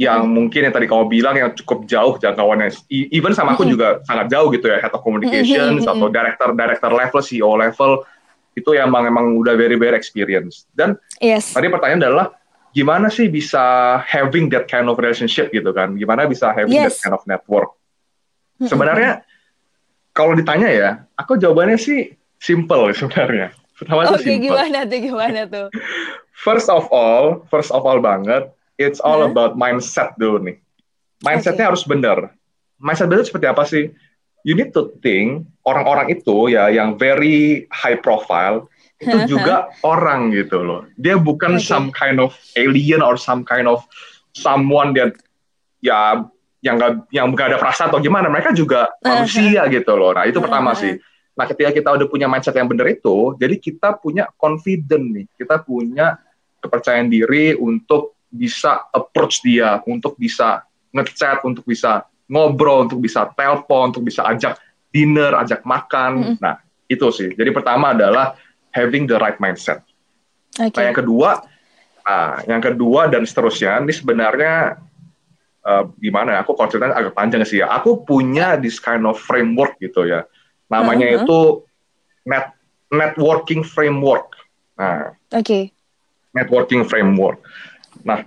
yang 0.00 0.24
hmm. 0.24 0.32
mungkin 0.32 0.60
yang 0.66 0.74
tadi 0.74 0.88
kamu 0.88 1.04
bilang 1.06 1.34
yang 1.36 1.52
cukup 1.52 1.84
jauh 1.84 2.16
jangkauannya 2.16 2.72
even 2.90 3.36
sama 3.36 3.52
aku 3.52 3.68
hmm. 3.68 3.72
juga 3.76 3.88
sangat 4.08 4.32
jauh 4.32 4.48
gitu 4.48 4.72
ya 4.72 4.80
head 4.80 4.90
of 4.90 5.04
communications 5.04 5.84
hmm. 5.84 5.92
atau 5.92 6.08
director 6.08 6.48
director 6.56 6.90
level 6.90 7.20
CEO 7.20 7.52
level 7.60 7.92
itu 8.56 8.70
yang 8.72 8.88
emang 8.88 9.08
emang 9.08 9.36
udah 9.36 9.52
very 9.52 9.76
very 9.76 9.92
experience 9.92 10.64
dan 10.72 10.96
yes. 11.20 11.52
tadi 11.52 11.68
pertanyaan 11.68 12.08
adalah 12.08 12.26
gimana 12.72 13.12
sih 13.12 13.28
bisa 13.28 14.00
having 14.08 14.48
that 14.48 14.64
kind 14.64 14.88
of 14.88 14.96
relationship 14.96 15.52
gitu 15.52 15.70
kan 15.76 15.92
gimana 15.92 16.24
bisa 16.24 16.50
having 16.56 16.72
yes. 16.72 16.96
that 16.96 17.08
kind 17.08 17.14
of 17.14 17.22
network 17.28 17.76
sebenarnya 18.68 19.22
kalau 20.12 20.36
ditanya 20.36 20.68
ya 20.68 20.90
aku 21.16 21.40
jawabannya 21.40 21.78
sih 21.80 22.12
simple 22.38 22.92
sebenarnya 22.92 23.54
pertama 23.78 24.06
Oke 24.12 24.22
okay, 24.22 24.36
gimana 24.38 24.84
tuh 24.84 24.98
gimana 25.00 25.40
tuh 25.48 25.66
first 26.44 26.68
of 26.68 26.86
all 26.92 27.42
first 27.48 27.72
of 27.74 27.82
all 27.82 27.98
banget 27.98 28.52
it's 28.80 29.00
all 29.00 29.22
huh? 29.22 29.30
about 29.30 29.54
mindset 29.58 30.16
dulu 30.16 30.42
nih. 30.42 30.56
Mindsetnya 31.22 31.66
okay. 31.66 31.70
harus 31.74 31.84
benar. 31.86 32.18
Mindset 32.82 33.06
benar 33.06 33.24
seperti 33.26 33.46
apa 33.46 33.62
sih? 33.62 33.94
You 34.42 34.58
need 34.58 34.74
to 34.74 34.90
think 35.06 35.46
orang-orang 35.62 36.10
itu 36.18 36.50
ya 36.50 36.66
yang 36.66 36.98
very 36.98 37.70
high 37.70 37.94
profile 37.94 38.66
itu 38.98 39.38
juga 39.38 39.70
orang 39.86 40.34
gitu 40.34 40.62
loh. 40.62 40.82
Dia 40.98 41.14
bukan 41.14 41.58
okay. 41.58 41.66
some 41.66 41.94
kind 41.94 42.18
of 42.18 42.34
alien 42.58 43.02
or 43.02 43.14
some 43.14 43.46
kind 43.46 43.70
of 43.70 43.86
someone 44.34 44.94
that 44.98 45.14
ya 45.78 46.26
yang 46.62 46.78
gak, 46.78 47.10
yang 47.10 47.26
gak 47.34 47.52
ada 47.52 47.58
perasaan 47.58 47.90
atau 47.90 47.98
gimana. 47.98 48.30
Mereka 48.30 48.54
juga 48.54 48.86
manusia 49.02 49.66
gitu 49.66 49.92
loh. 49.98 50.14
Nah 50.14 50.24
itu 50.24 50.38
pertama 50.38 50.72
sih. 50.78 50.94
Nah 51.34 51.44
ketika 51.50 51.74
kita 51.74 51.88
udah 51.98 52.06
punya 52.06 52.30
mindset 52.30 52.54
yang 52.54 52.70
benar 52.70 52.86
itu, 52.86 53.34
jadi 53.36 53.58
kita 53.58 53.98
punya 53.98 54.30
confident 54.38 55.04
nih. 55.10 55.26
Kita 55.34 55.58
punya 55.60 56.16
kepercayaan 56.62 57.10
diri 57.10 57.58
untuk 57.58 58.14
bisa 58.30 58.86
approach 58.94 59.42
dia, 59.42 59.82
untuk 59.84 60.14
bisa 60.14 60.62
ngechat, 60.94 61.42
untuk 61.42 61.66
bisa 61.66 62.06
ngobrol, 62.30 62.86
untuk 62.86 63.02
bisa 63.02 63.26
telepon, 63.34 63.90
untuk 63.90 64.06
bisa 64.06 64.22
ajak 64.30 64.56
dinner, 64.94 65.34
ajak 65.36 65.66
makan. 65.66 66.10
Mm 66.14 66.24
-hmm. 66.24 66.36
Nah, 66.40 66.54
itu 66.86 67.06
sih. 67.10 67.28
Jadi 67.34 67.50
pertama 67.50 67.90
adalah 67.90 68.38
having 68.70 69.10
the 69.10 69.18
right 69.18 69.36
mindset. 69.42 69.82
Okay. 70.52 70.72
Nah, 70.72 70.84
yang 70.92 70.96
kedua, 70.96 71.30
nah, 72.04 72.38
yang 72.44 72.62
kedua 72.62 73.08
dan 73.08 73.24
seterusnya, 73.24 73.80
ini 73.80 73.92
sebenarnya 73.92 74.80
uh, 75.66 75.84
gimana 75.98 76.36
ya? 76.36 76.38
Aku 76.44 76.54
ceritanya 76.68 76.98
agak 76.98 77.14
panjang 77.14 77.42
sih 77.46 77.62
ya. 77.62 77.70
Aku 77.72 78.02
punya 78.02 78.58
this 78.58 78.78
kind 78.78 79.06
of 79.06 79.18
framework 79.18 79.78
gitu 79.78 80.06
ya. 80.06 80.26
Namanya 80.68 81.06
uh 81.06 81.12
-huh. 81.12 81.22
itu 81.24 81.38
net 82.26 82.54
networking 82.92 83.64
framework. 83.64 84.36
Nah, 84.76 85.16
oke. 85.32 85.42
Okay. 85.42 85.64
Networking 86.32 86.84
framework. 86.88 87.40
Nah, 88.04 88.24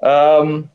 um, 0.00 0.68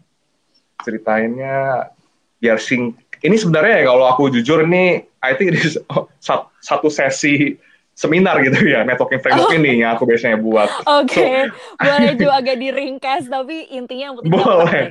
ceritainnya 0.86 1.90
biar 2.38 2.62
sing. 2.62 2.94
Ini 3.18 3.34
sebenarnya 3.34 3.82
ya 3.82 3.86
kalau 3.90 4.06
aku 4.06 4.30
jujur 4.30 4.62
ini, 4.62 5.02
I 5.26 5.34
think 5.34 5.58
ini 5.58 5.62
satu 6.70 6.88
sesi 6.94 7.58
seminar 7.98 8.38
gitu 8.46 8.62
ya 8.62 8.86
networking 8.86 9.18
framework 9.18 9.50
oh. 9.50 9.58
ini 9.58 9.82
yang 9.82 9.98
aku 9.98 10.06
biasanya 10.06 10.38
buat. 10.38 10.70
Oke, 10.86 11.18
okay. 11.18 11.36
so, 11.50 11.82
boleh 11.82 12.14
juga 12.22 12.34
agak 12.38 12.58
diringkas 12.62 13.26
tapi 13.26 13.74
intinya 13.74 14.14
yang 14.14 14.16
penting 14.22 14.38
boleh. 14.38 14.84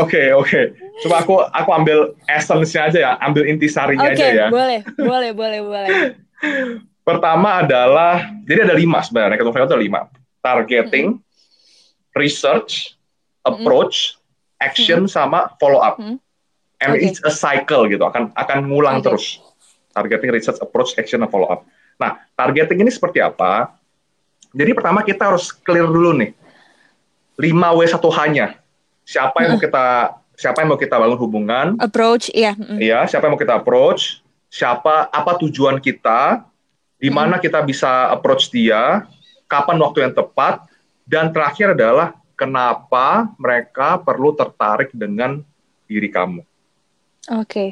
Oke 0.00 0.32
oke, 0.32 0.72
coba 1.04 1.16
aku 1.20 1.34
aku 1.44 1.70
ambil 1.76 2.16
essence-nya 2.24 2.88
aja 2.88 2.98
ya, 2.98 3.12
ambil 3.20 3.44
intisarinya 3.44 4.08
okay, 4.08 4.16
aja 4.16 4.26
ya. 4.32 4.46
boleh 4.48 4.80
boleh 4.96 5.30
boleh 5.36 5.60
boleh. 5.60 5.88
Pertama 7.04 7.60
adalah 7.60 8.32
jadi 8.48 8.64
ada 8.64 8.74
lima 8.74 9.04
sebenarnya 9.04 9.36
networking 9.36 9.52
framework 9.52 9.76
ada 9.76 9.84
lima 9.84 10.00
targeting, 10.40 11.20
hmm 11.20 11.26
research, 12.16 12.96
approach, 13.44 14.16
mm-hmm. 14.16 14.66
action 14.66 15.00
mm-hmm. 15.04 15.12
sama 15.12 15.52
follow 15.60 15.78
up. 15.78 16.00
Mm-hmm. 16.00 16.16
And 16.76 16.92
okay. 16.92 17.08
it's 17.08 17.20
a 17.24 17.32
cycle 17.32 17.88
gitu, 17.88 18.02
akan 18.04 18.32
akan 18.36 18.58
ngulang 18.68 19.00
okay. 19.00 19.12
terus. 19.12 19.26
Targeting, 19.96 20.28
research, 20.28 20.60
approach, 20.60 20.92
action, 21.00 21.24
dan 21.24 21.32
follow 21.32 21.48
up. 21.48 21.64
Nah, 21.96 22.20
targeting 22.36 22.84
ini 22.84 22.92
seperti 22.92 23.24
apa? 23.24 23.72
Jadi 24.52 24.76
pertama 24.76 25.00
kita 25.00 25.32
harus 25.32 25.48
clear 25.48 25.88
dulu 25.88 26.12
nih. 26.20 26.36
5W1 27.40 28.04
hanya. 28.20 28.46
Siapa 29.06 29.46
yang 29.46 29.54
mau 29.54 29.62
kita 29.62 29.86
siapa 30.34 30.60
yang 30.60 30.74
mau 30.74 30.80
kita 30.80 30.98
bangun 30.98 31.20
hubungan? 31.22 31.66
Approach, 31.78 32.28
iya. 32.34 32.58
Mm. 32.58 32.82
Iya, 32.82 33.06
siapa 33.06 33.30
yang 33.30 33.38
mau 33.38 33.40
kita 33.40 33.54
approach? 33.54 34.20
Siapa 34.50 35.06
apa 35.08 35.38
tujuan 35.46 35.78
kita? 35.78 36.42
Di 36.98 37.06
mana 37.08 37.38
mm. 37.38 37.42
kita 37.46 37.62
bisa 37.62 38.10
approach 38.10 38.50
dia? 38.50 39.06
Kapan 39.46 39.78
waktu 39.78 40.02
yang 40.02 40.12
tepat? 40.12 40.66
Dan 41.06 41.30
terakhir 41.30 41.78
adalah 41.78 42.18
kenapa 42.34 43.30
mereka 43.38 44.02
perlu 44.02 44.34
tertarik 44.34 44.90
dengan 44.90 45.38
diri 45.86 46.10
kamu. 46.10 46.42
Oke. 47.38 47.46
Okay. 47.46 47.68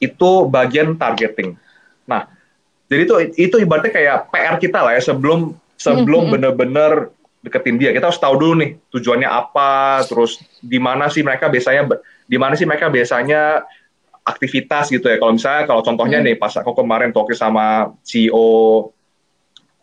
Itu 0.00 0.48
bagian 0.48 0.96
targeting. 0.96 1.60
Nah, 2.08 2.24
jadi 2.88 3.04
itu 3.04 3.14
itu 3.36 3.56
ibaratnya 3.60 3.92
kayak 3.92 4.18
PR 4.32 4.56
kita 4.56 4.80
lah 4.80 4.96
ya 4.96 5.02
sebelum 5.04 5.54
sebelum 5.76 6.26
mm-hmm. 6.26 6.34
benar-benar 6.34 6.92
deketin 7.40 7.76
dia. 7.80 7.90
Kita 7.90 8.12
harus 8.12 8.20
tahu 8.20 8.34
dulu 8.36 8.54
nih 8.60 8.70
tujuannya 8.92 9.28
apa, 9.28 10.04
terus 10.04 10.40
di 10.60 10.76
mana 10.76 11.08
sih 11.08 11.24
mereka 11.24 11.48
biasanya 11.48 11.88
di 12.28 12.36
mana 12.36 12.54
sih 12.54 12.68
mereka 12.68 12.92
biasanya 12.92 13.64
aktivitas 14.24 14.92
gitu 14.92 15.08
ya. 15.08 15.16
Kalau 15.16 15.32
misalnya 15.34 15.64
kalau 15.64 15.82
contohnya 15.82 16.20
mm. 16.20 16.24
nih 16.30 16.36
pas 16.36 16.52
aku 16.54 16.76
kemarin 16.76 17.10
talk 17.10 17.32
sama 17.32 17.96
CEO 18.04 18.90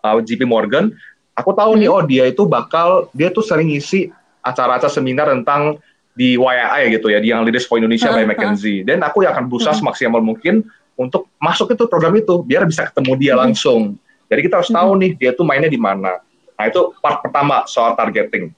uh, 0.06 0.20
JP 0.22 0.46
Morgan, 0.46 0.94
aku 1.38 1.54
tahu 1.54 1.78
hmm. 1.78 1.80
nih 1.82 1.90
oh 1.90 2.04
dia 2.06 2.24
itu 2.30 2.44
bakal 2.46 3.10
dia 3.14 3.30
tuh 3.30 3.46
sering 3.46 3.70
ngisi 3.70 4.10
acara-acara 4.42 4.90
seminar 4.90 5.30
tentang 5.30 5.78
di 6.18 6.34
YAI 6.34 6.98
gitu 6.98 7.14
ya, 7.14 7.22
di 7.22 7.30
yang 7.30 7.46
Leaders 7.46 7.70
for 7.70 7.78
Indonesia 7.78 8.10
by 8.10 8.26
McKinsey. 8.26 8.82
Dan 8.82 9.06
aku 9.06 9.22
akan 9.22 9.46
berusaha 9.46 9.78
hmm. 9.78 9.82
semaksimal 9.86 10.22
mungkin 10.24 10.66
untuk 10.98 11.30
masuk 11.38 11.78
itu 11.78 11.86
program 11.86 12.18
itu 12.18 12.42
biar 12.42 12.66
bisa 12.66 12.90
ketemu 12.90 13.14
dia 13.22 13.34
hmm. 13.38 13.42
langsung. 13.46 13.82
Jadi 14.28 14.40
kita 14.50 14.60
harus 14.60 14.74
tahu 14.74 14.90
nih 14.98 15.12
dia 15.14 15.32
tuh 15.38 15.46
mainnya 15.46 15.70
di 15.70 15.78
mana. 15.78 16.18
Nah 16.58 16.66
itu 16.66 16.82
part 16.98 17.22
pertama 17.22 17.64
soal 17.70 17.94
targeting. 17.94 18.50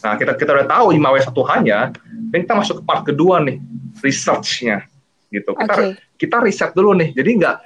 Nah 0.00 0.14
kita 0.14 0.38
kita 0.38 0.50
udah 0.54 0.66
tahu 0.70 0.86
5W1 0.94 1.38
hanya, 1.54 1.78
dan 2.30 2.38
kita 2.46 2.54
masuk 2.54 2.74
ke 2.80 2.84
part 2.86 3.02
kedua 3.02 3.42
nih, 3.42 3.58
research-nya 4.00 4.86
gitu. 5.34 5.52
Kita 5.58 5.74
okay. 5.74 5.98
kita 6.14 6.36
riset 6.40 6.70
dulu 6.72 6.94
nih. 6.94 7.10
Jadi 7.12 7.30
nggak 7.42 7.56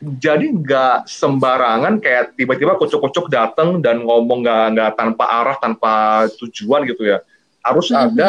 jadi 0.00 0.46
nggak 0.48 1.04
sembarangan 1.04 2.00
kayak 2.00 2.32
tiba-tiba 2.36 2.76
kucuk-kucuk 2.80 3.28
datang 3.28 3.84
dan 3.84 4.00
ngomong 4.00 4.40
nggak 4.40 4.66
nggak 4.72 4.90
tanpa 4.96 5.24
arah 5.28 5.56
tanpa 5.60 6.24
tujuan 6.40 6.88
gitu 6.88 7.04
ya 7.04 7.20
harus 7.60 7.92
mm 7.92 7.96
-hmm. 7.96 8.04
ada 8.08 8.28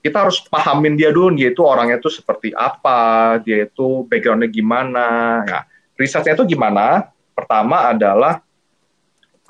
kita 0.00 0.24
harus 0.24 0.40
pahamin 0.48 0.96
dia 0.96 1.12
dulu 1.12 1.36
dia 1.36 1.52
itu 1.52 1.60
orangnya 1.60 2.00
itu 2.00 2.08
seperti 2.08 2.56
apa 2.56 3.36
dia 3.44 3.68
itu 3.68 4.08
backgroundnya 4.08 4.48
gimana 4.48 5.08
nah 5.44 5.62
risetnya 6.00 6.32
itu 6.32 6.56
gimana 6.56 7.12
pertama 7.36 7.92
adalah 7.92 8.40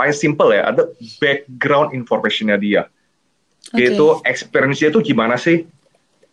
paling 0.03 0.17
simple 0.19 0.51
ya 0.51 0.75
ada 0.75 0.91
background 1.23 1.95
informationnya 1.95 2.59
dia 2.59 2.91
okay. 3.71 3.87
yaitu 3.87 4.19
experience-nya 4.27 4.91
itu 4.91 5.15
gimana 5.15 5.39
sih 5.39 5.63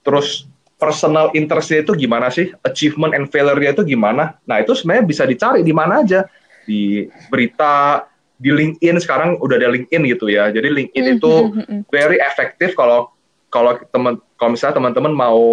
terus 0.01 0.49
personal 0.79 1.27
interest-nya 1.35 1.83
itu 1.83 1.93
gimana 1.93 2.31
sih? 2.31 2.55
Achievement 2.63 3.11
and 3.11 3.27
failure-nya 3.27 3.75
itu 3.75 3.83
gimana? 3.83 4.39
Nah, 4.47 4.63
itu 4.63 4.71
sebenarnya 4.71 5.05
bisa 5.05 5.23
dicari 5.27 5.61
di 5.61 5.75
mana 5.75 6.01
aja. 6.01 6.23
Di 6.63 7.05
berita, 7.27 8.07
di 8.39 8.49
LinkedIn 8.49 9.03
sekarang 9.03 9.35
udah 9.43 9.59
ada 9.59 9.69
LinkedIn 9.75 10.07
gitu 10.07 10.31
ya. 10.31 10.47
Jadi 10.47 10.71
LinkedIn 10.71 11.03
mm 11.03 11.11
-hmm. 11.11 11.19
itu 11.19 11.33
hmm, 11.35 11.63
hmm. 11.67 11.81
very 11.91 12.17
efektif 12.23 12.73
kalau 12.79 13.11
kalau 13.51 13.75
teman 13.91 14.23
kalau 14.39 14.55
misalnya 14.55 14.79
teman-teman 14.79 15.11
mau 15.11 15.43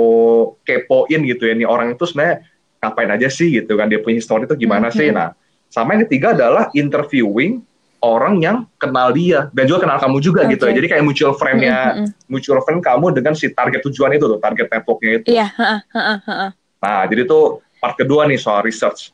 kepoin 0.63 1.27
gitu 1.27 1.43
ya, 1.51 1.59
nih 1.59 1.67
orang 1.67 1.99
itu 1.99 2.07
sebenarnya 2.07 2.47
ngapain 2.79 3.11
aja 3.11 3.27
sih 3.27 3.51
gitu 3.51 3.75
kan 3.75 3.91
dia 3.91 3.99
punya 3.99 4.23
history 4.23 4.47
itu 4.47 4.55
gimana 4.55 4.89
mm 4.89 4.95
-hmm. 4.95 5.01
sih? 5.03 5.09
Nah, 5.11 5.35
sama 5.67 5.99
yang 5.99 6.07
ketiga 6.07 6.39
adalah 6.39 6.71
interviewing 6.71 7.67
orang 8.01 8.41
yang 8.43 8.57
kenal 8.77 9.11
dia 9.13 9.49
dan 9.53 9.65
juga 9.65 9.89
kenal 9.89 9.99
kamu 9.99 10.19
juga 10.21 10.41
okay. 10.45 10.53
gitu 10.57 10.65
ya. 10.69 10.73
Jadi 10.77 10.87
kayak 10.93 11.05
mutual 11.05 11.33
friend-nya, 11.35 11.77
mm 11.77 11.97
-hmm. 11.97 12.09
mutual 12.29 12.61
friend 12.63 12.81
kamu 12.85 13.07
dengan 13.17 13.33
si 13.33 13.51
target 13.51 13.81
tujuan 13.89 14.15
itu 14.17 14.25
tuh, 14.29 14.41
target 14.41 14.67
networknya 14.69 15.11
itu. 15.21 15.27
Iya. 15.33 15.49
Yeah. 15.57 16.51
Nah, 16.77 17.01
jadi 17.09 17.25
itu 17.25 17.41
part 17.81 17.95
kedua 17.97 18.29
nih 18.29 18.39
soal 18.39 18.63
research. 18.63 19.11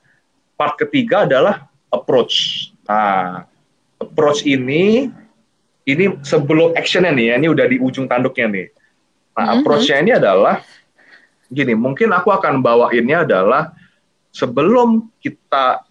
Part 0.58 0.76
ketiga 0.76 1.24
adalah 1.24 1.70
approach. 1.88 2.68
Nah, 2.84 3.46
approach 4.02 4.42
ini 4.44 5.08
ini 5.82 6.04
sebelum 6.22 6.74
actionnya 6.78 7.10
nih 7.14 7.26
ya, 7.32 7.34
ini 7.38 7.48
udah 7.50 7.66
di 7.66 7.76
ujung 7.78 8.06
tanduknya 8.06 8.46
nih. 8.50 8.66
Nah, 9.32 9.38
mm 9.38 9.38
-hmm. 9.38 9.56
approach-nya 9.62 9.96
ini 10.02 10.12
adalah 10.14 10.56
gini, 11.52 11.76
mungkin 11.76 12.08
aku 12.10 12.32
akan 12.32 12.64
bawainnya 12.64 13.28
adalah 13.28 13.76
sebelum 14.32 15.12
kita 15.20 15.84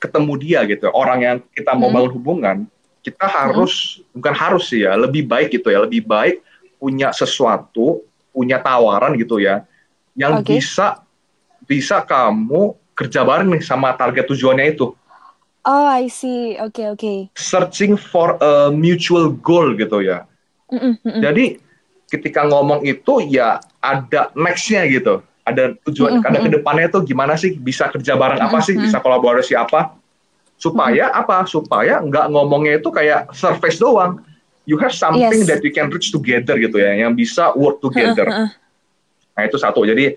ketemu 0.00 0.32
dia 0.40 0.60
gitu 0.64 0.88
orang 0.90 1.18
yang 1.20 1.36
kita 1.52 1.76
mau 1.76 1.92
hmm. 1.92 1.94
bangun 1.94 2.12
hubungan 2.16 2.56
kita 3.04 3.28
harus 3.28 4.00
hmm. 4.00 4.16
bukan 4.16 4.34
harus 4.34 4.64
sih 4.72 4.82
ya 4.88 4.96
lebih 4.96 5.28
baik 5.28 5.52
gitu 5.52 5.68
ya 5.68 5.84
lebih 5.84 6.02
baik 6.08 6.40
punya 6.80 7.12
sesuatu 7.12 8.00
punya 8.32 8.56
tawaran 8.56 9.12
gitu 9.20 9.36
ya 9.36 9.68
yang 10.16 10.40
okay. 10.40 10.58
bisa 10.58 11.04
bisa 11.68 12.00
kamu 12.02 12.74
kerja 12.96 13.20
bareng 13.22 13.52
nih 13.52 13.62
sama 13.62 13.92
target 13.92 14.24
tujuannya 14.26 14.72
itu 14.72 14.96
oh 15.68 15.86
I 15.86 16.08
see 16.08 16.56
oke 16.56 16.72
okay, 16.72 16.86
oke 16.88 17.00
okay. 17.00 17.18
searching 17.36 18.00
for 18.00 18.40
a 18.40 18.72
mutual 18.72 19.28
goal 19.36 19.76
gitu 19.76 20.00
ya 20.00 20.24
mm 20.72 20.76
-mm, 20.80 20.92
mm 20.96 21.10
-mm. 21.12 21.20
jadi 21.20 21.44
ketika 22.10 22.48
ngomong 22.48 22.82
itu 22.88 23.22
ya 23.30 23.62
ada 23.78 24.34
nextnya 24.34 24.88
gitu 24.90 25.22
ada 25.50 25.64
tujuan 25.88 26.18
mm 26.18 26.20
-hmm. 26.22 26.28
ada 26.30 26.38
ke 26.42 26.50
depannya 26.50 26.86
tuh 26.90 27.02
gimana 27.04 27.34
sih 27.34 27.54
bisa 27.56 27.90
kerja 27.90 28.16
bareng 28.16 28.40
apa 28.40 28.58
sih 28.62 28.78
bisa 28.78 29.02
kolaborasi 29.02 29.54
apa 29.58 29.94
supaya 30.56 31.10
mm 31.10 31.12
-hmm. 31.12 31.20
apa 31.22 31.36
supaya 31.46 31.94
nggak 32.00 32.26
ngomongnya 32.30 32.78
itu 32.78 32.88
kayak 32.88 33.30
surface 33.34 33.78
doang 33.78 34.22
you 34.64 34.78
have 34.78 34.94
something 34.94 35.42
yes. 35.42 35.48
that 35.48 35.60
you 35.60 35.72
can 35.74 35.90
reach 35.90 36.14
together 36.14 36.54
gitu 36.56 36.78
ya 36.78 36.94
yang 37.06 37.12
bisa 37.12 37.50
work 37.58 37.82
together 37.82 38.50
nah 39.34 39.42
itu 39.42 39.56
satu 39.56 39.82
jadi 39.82 40.14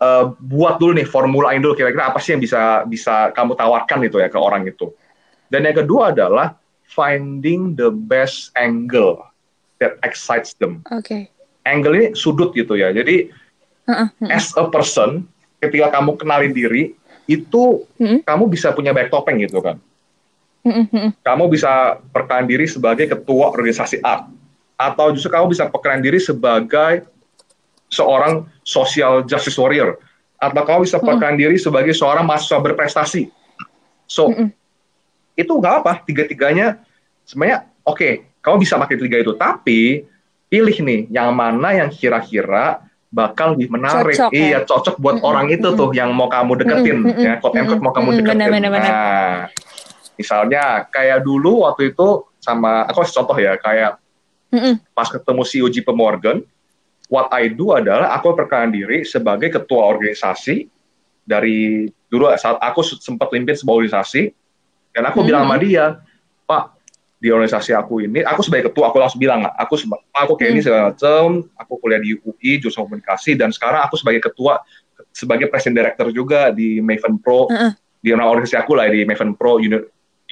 uh, 0.00 0.32
buat 0.38 0.82
dulu 0.82 0.96
nih 0.98 1.06
formulain 1.06 1.60
dulu 1.60 1.78
kira-kira 1.78 2.10
apa 2.10 2.18
sih 2.18 2.34
yang 2.34 2.42
bisa 2.42 2.82
bisa 2.88 3.30
kamu 3.36 3.54
tawarkan 3.54 4.02
itu 4.06 4.18
ya 4.18 4.32
ke 4.32 4.38
orang 4.38 4.66
itu 4.66 4.90
dan 5.52 5.68
yang 5.68 5.76
kedua 5.76 6.16
adalah 6.16 6.56
finding 6.92 7.72
the 7.76 7.88
best 7.88 8.52
angle 8.56 9.20
that 9.80 9.96
excites 10.04 10.52
them. 10.60 10.84
Oke. 10.92 11.04
Okay. 11.04 11.22
Angle 11.64 11.94
ini 11.96 12.06
sudut 12.12 12.52
gitu 12.52 12.76
ya. 12.76 12.92
Jadi 12.92 13.32
uh-uh, 13.88 14.08
as 14.30 14.52
a 14.54 14.66
person, 14.68 15.26
ketika 15.62 15.94
kamu 15.94 16.18
kenalin 16.18 16.52
diri, 16.54 16.94
itu 17.30 17.86
kamu 17.98 18.44
bisa 18.50 18.74
punya 18.74 18.90
back 18.90 19.08
topeng 19.08 19.38
gitu 19.42 19.62
kan. 19.62 19.78
Kamu 21.22 21.50
bisa 21.50 21.98
perkenalkan 22.14 22.46
diri 22.46 22.66
sebagai 22.70 23.10
ketua 23.10 23.50
organisasi 23.50 24.02
A, 24.02 24.26
atau 24.78 25.10
justru 25.10 25.30
kamu 25.30 25.50
bisa 25.50 25.66
perkenalkan 25.66 26.02
diri 26.02 26.18
sebagai 26.22 27.06
seorang 27.90 28.46
social 28.62 29.26
justice 29.26 29.58
warrior, 29.58 29.98
atau 30.38 30.62
kamu 30.62 30.86
bisa 30.86 31.02
perkenalkan 31.02 31.38
diri 31.38 31.58
sebagai 31.58 31.94
seorang 31.94 32.22
mahasiswa 32.26 32.62
berprestasi. 32.62 33.30
So 34.06 34.30
itu 35.34 35.52
nggak 35.52 35.74
apa, 35.82 35.92
tiga-tiganya 36.06 36.78
sebenarnya 37.26 37.66
oke. 37.86 37.98
Okay, 37.98 38.12
kamu 38.42 38.66
bisa 38.66 38.78
pakai 38.78 38.98
tiga 38.98 39.18
itu, 39.22 39.32
tapi 39.38 40.04
pilih 40.50 40.76
nih 40.84 41.08
yang 41.08 41.32
mana 41.32 41.74
yang 41.74 41.88
kira-kira 41.88 42.82
bakal 43.12 43.54
lebih 43.54 43.68
menarik, 43.76 44.16
cocok, 44.16 44.32
iya 44.32 44.48
ya? 44.56 44.58
cocok 44.64 44.96
buat 44.96 45.20
mm 45.20 45.22
-hmm. 45.22 45.28
orang 45.28 45.46
itu 45.52 45.68
tuh 45.76 45.90
yang 45.92 46.10
mau 46.16 46.32
kamu 46.32 46.52
deketin, 46.64 46.98
mm 47.04 47.12
-hmm. 47.12 47.24
ya 47.28 47.32
quote 47.44 47.60
and 47.60 47.68
mau 47.84 47.92
kamu 47.92 48.08
deketin. 48.16 48.40
Bener, 48.40 48.48
bener, 48.48 48.70
bener. 48.72 48.88
Nah, 48.90 49.36
misalnya 50.16 50.88
kayak 50.88 51.20
dulu 51.20 51.68
waktu 51.68 51.92
itu 51.92 52.24
sama 52.40 52.88
aku 52.88 53.04
kasih 53.04 53.14
contoh 53.20 53.36
ya, 53.36 53.52
kayak 53.60 54.00
mm 54.48 54.58
-hmm. 54.58 54.74
pas 54.96 55.08
ketemu 55.12 55.42
si 55.44 55.60
Uji 55.60 55.84
Pemorgan, 55.84 56.40
what 57.12 57.28
I 57.36 57.52
do 57.52 57.76
adalah 57.76 58.16
aku 58.16 58.32
perkenalkan 58.32 58.72
diri 58.72 59.04
sebagai 59.04 59.52
ketua 59.52 59.92
organisasi 59.92 60.72
dari 61.28 61.84
dulu 62.08 62.32
saat 62.40 62.56
aku 62.64 62.80
sempat 62.80 63.28
pimpin 63.28 63.52
sebuah 63.52 63.84
organisasi 63.84 64.32
dan 64.96 65.04
aku 65.04 65.20
mm 65.20 65.20
-hmm. 65.20 65.28
bilang 65.28 65.42
sama 65.44 65.56
dia, 65.60 65.84
Pak, 66.48 66.64
di 67.22 67.30
organisasi 67.30 67.70
aku 67.70 68.02
ini, 68.02 68.26
aku 68.26 68.42
sebagai 68.42 68.74
ketua, 68.74 68.90
aku 68.90 68.98
langsung 68.98 69.22
bilang, 69.22 69.46
aku 69.54 69.78
aku 70.10 70.34
kayak 70.34 70.58
ini 70.58 70.58
hmm. 70.58 70.66
segala 70.66 70.82
macam, 70.90 71.46
aku 71.54 71.72
kuliah 71.78 72.02
di 72.02 72.18
UI, 72.18 72.58
jurusan 72.58 72.82
komunikasi, 72.82 73.38
dan 73.38 73.54
sekarang 73.54 73.86
aku 73.86 73.94
sebagai 73.94 74.26
ketua, 74.26 74.58
sebagai 75.14 75.46
presiden 75.46 75.78
director 75.78 76.10
juga 76.10 76.50
di 76.50 76.82
Maven 76.82 77.22
Pro, 77.22 77.46
uh 77.46 77.70
-uh. 77.70 77.70
di 78.02 78.10
organisasi 78.10 78.58
aku 78.58 78.74
lah, 78.74 78.90
di 78.90 79.06
Maven 79.06 79.38
Pro, 79.38 79.62
Uni, 79.62 79.78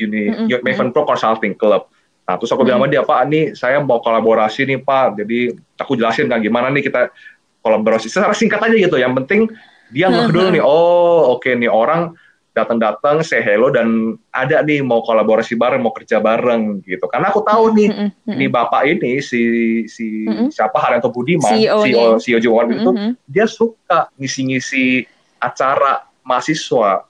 Uni, 0.02 0.23
uh 0.35 0.50
-uh. 0.50 0.59
Maven 0.66 0.90
Pro 0.90 1.06
Consulting 1.06 1.54
Club. 1.54 1.87
Nah, 2.26 2.35
terus 2.42 2.50
aku 2.50 2.66
bilang 2.66 2.82
sama 2.82 2.90
dia, 2.90 3.06
Pak, 3.06 3.20
nih 3.30 3.44
saya 3.54 3.78
mau 3.78 4.02
kolaborasi 4.02 4.66
nih, 4.66 4.82
Pak, 4.82 5.23
jadi 5.23 5.54
aku 5.78 5.94
jelasin 5.94 6.26
kan 6.26 6.42
gimana 6.42 6.75
nih 6.75 6.90
kita 6.90 7.14
kolaborasi, 7.62 8.11
secara 8.11 8.35
singkat 8.35 8.66
aja 8.66 8.75
gitu, 8.75 8.99
yang 8.99 9.14
penting 9.14 9.47
dia 9.94 10.11
ngeh 10.11 10.26
dulu 10.26 10.49
nih, 10.59 10.62
oh 10.62 11.38
oke 11.38 11.47
okay, 11.47 11.54
nih 11.54 11.70
orang 11.70 12.18
datang-datang 12.60 13.24
say 13.24 13.40
hello 13.40 13.72
dan 13.72 14.20
ada 14.28 14.60
nih 14.60 14.84
mau 14.84 15.00
kolaborasi 15.00 15.56
bareng 15.56 15.80
mau 15.80 15.96
kerja 15.96 16.20
bareng 16.20 16.84
gitu 16.84 17.08
karena 17.08 17.32
aku 17.32 17.40
tahu 17.40 17.72
nih 17.72 17.88
mm 17.88 18.08
-hmm. 18.12 18.34
ini 18.36 18.46
bapak 18.52 18.82
ini 18.84 19.24
si 19.24 19.42
si 19.88 20.28
mm 20.28 20.32
-hmm. 20.32 20.48
siapa 20.52 20.76
Haryanto 20.76 21.08
Budiman 21.08 21.48
CEO 21.48 21.80
CEO, 21.82 22.04
CEO 22.20 22.38
Jawa 22.38 22.64
mm 22.64 22.68
-hmm. 22.68 22.76
itu 22.76 22.90
dia 23.24 23.46
suka 23.48 24.12
ngisi-ngisi 24.20 25.08
acara 25.40 26.04
mahasiswa 26.20 27.08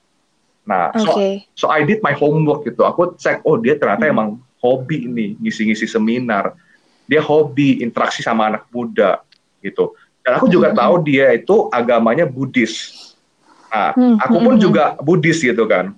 nah 0.62 0.94
okay. 0.94 1.44
so 1.58 1.66
so 1.66 1.72
I 1.74 1.82
did 1.82 1.98
my 2.00 2.14
homework 2.14 2.62
gitu 2.62 2.86
aku 2.86 3.18
cek 3.18 3.42
oh 3.42 3.58
dia 3.58 3.74
ternyata 3.74 4.06
mm 4.06 4.08
-hmm. 4.08 4.14
emang 4.14 4.28
hobi 4.62 5.10
nih 5.10 5.34
ngisi-ngisi 5.42 5.90
seminar 5.90 6.54
dia 7.10 7.18
hobi 7.18 7.82
interaksi 7.82 8.22
sama 8.22 8.46
anak 8.46 8.70
muda 8.70 9.18
gitu 9.58 9.98
dan 10.22 10.38
aku 10.38 10.46
juga 10.46 10.70
mm 10.70 10.78
-hmm. 10.78 10.82
tahu 10.86 10.94
dia 11.02 11.26
itu 11.34 11.56
agamanya 11.74 12.22
Buddhis 12.22 13.09
Nah, 13.70 13.90
hmm, 13.94 14.16
aku 14.18 14.36
pun 14.42 14.54
hmm, 14.58 14.62
juga 14.62 14.84
Buddhis 14.98 15.38
gitu 15.38 15.64
kan. 15.70 15.94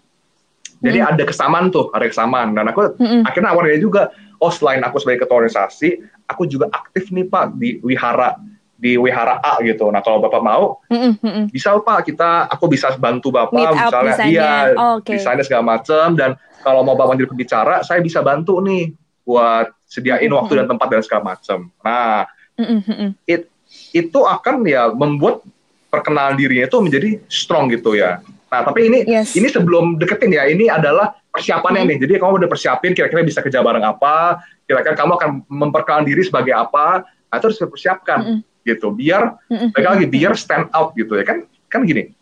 Jadi 0.83 0.99
hmm. 0.99 1.11
ada 1.15 1.23
kesamaan 1.25 1.73
tuh, 1.73 1.89
ada 1.95 2.05
kesamaan. 2.05 2.53
Dan 2.53 2.69
aku 2.69 2.95
hmm. 3.01 3.25
akhirnya 3.25 3.51
awalnya 3.57 3.81
juga, 3.81 4.13
oh 4.43 4.53
selain 4.53 4.85
aku 4.85 5.01
sebagai 5.01 5.25
ketua 5.25 5.41
organisasi, 5.41 6.03
aku 6.29 6.45
juga 6.45 6.69
aktif 6.75 7.09
nih 7.15 7.27
Pak 7.31 7.57
di 7.57 7.81
wihara 7.81 8.37
di 8.83 8.99
wihara 8.99 9.39
A 9.39 9.63
gitu. 9.63 9.87
Nah 9.95 10.03
kalau 10.03 10.19
bapak 10.19 10.43
mau, 10.43 10.83
mm 10.91 11.15
-hmm. 11.23 11.45
bisa 11.55 11.79
Pak 11.79 12.03
kita, 12.03 12.51
aku 12.51 12.67
bisa 12.67 12.91
bantu 12.99 13.31
bapak 13.31 13.55
Meet 13.55 13.79
misalnya, 13.79 14.15
iya, 14.27 14.53
oh, 14.75 14.99
okay. 14.99 15.23
desainnya 15.23 15.47
segala 15.47 15.79
macam. 15.79 16.19
Dan 16.19 16.35
kalau 16.67 16.83
mau 16.83 16.99
bapak 16.99 17.15
jadi 17.15 17.31
pembicara, 17.31 17.87
saya 17.87 18.03
bisa 18.03 18.27
bantu 18.27 18.59
nih 18.59 18.91
buat 19.23 19.71
sediain 19.87 20.27
mm 20.27 20.27
-hmm. 20.27 20.35
waktu 20.35 20.53
dan 20.59 20.67
tempat 20.67 20.87
dan 20.91 21.03
segala 21.07 21.23
macam. 21.31 21.59
Nah, 21.87 22.27
mm 22.59 22.81
-hmm. 22.83 23.09
it, 23.31 23.47
itu 23.95 24.19
akan 24.19 24.67
ya 24.67 24.91
membuat 24.91 25.47
perkenalan 25.93 26.41
dirinya 26.41 26.65
itu 26.65 26.79
menjadi 26.81 27.11
strong 27.29 27.69
gitu 27.69 27.93
ya. 27.93 28.25
Nah, 28.49 28.65
tapi 28.65 28.89
ini 28.89 29.05
yes. 29.05 29.37
ini 29.37 29.49
sebelum 29.53 30.01
deketin 30.01 30.33
ya, 30.33 30.49
ini 30.49 30.73
adalah 30.73 31.13
persiapannya 31.29 31.85
mm. 31.85 31.89
nih. 31.89 31.99
Jadi 32.09 32.13
kamu 32.17 32.33
udah 32.45 32.49
persiapin 32.49 32.97
kira-kira 32.97 33.21
bisa 33.21 33.45
kerja 33.45 33.61
bareng 33.61 33.85
apa, 33.85 34.41
kira-kira 34.65 34.97
kamu 34.97 35.13
akan 35.21 35.31
memperkenalkan 35.49 36.09
diri 36.09 36.25
sebagai 36.25 36.57
apa, 36.57 37.05
nah, 37.05 37.37
itu 37.37 37.53
harus 37.53 37.61
dipersiapkan 37.61 38.19
mm 38.21 38.29
-mm. 38.41 38.65
gitu. 38.65 38.89
Biar 38.93 39.37
mm 39.53 39.73
-mm. 39.73 39.85
lagi 39.85 40.07
biar 40.09 40.33
stand 40.33 40.73
out 40.73 40.97
gitu 40.97 41.17
ya 41.17 41.25
kan. 41.29 41.45
Kan 41.69 41.85
gini. 41.85 42.13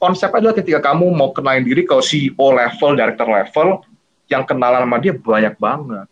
Konsepnya 0.00 0.40
adalah 0.40 0.56
ketika 0.56 0.80
kamu 0.80 1.12
mau 1.12 1.28
kenalin 1.30 1.66
diri 1.66 1.84
ke 1.84 1.92
CEO 2.00 2.46
level, 2.56 2.96
director 2.96 3.28
level, 3.28 3.68
yang 4.32 4.48
kenalan 4.48 4.86
sama 4.88 4.96
dia 4.96 5.12
banyak 5.12 5.54
banget 5.60 6.06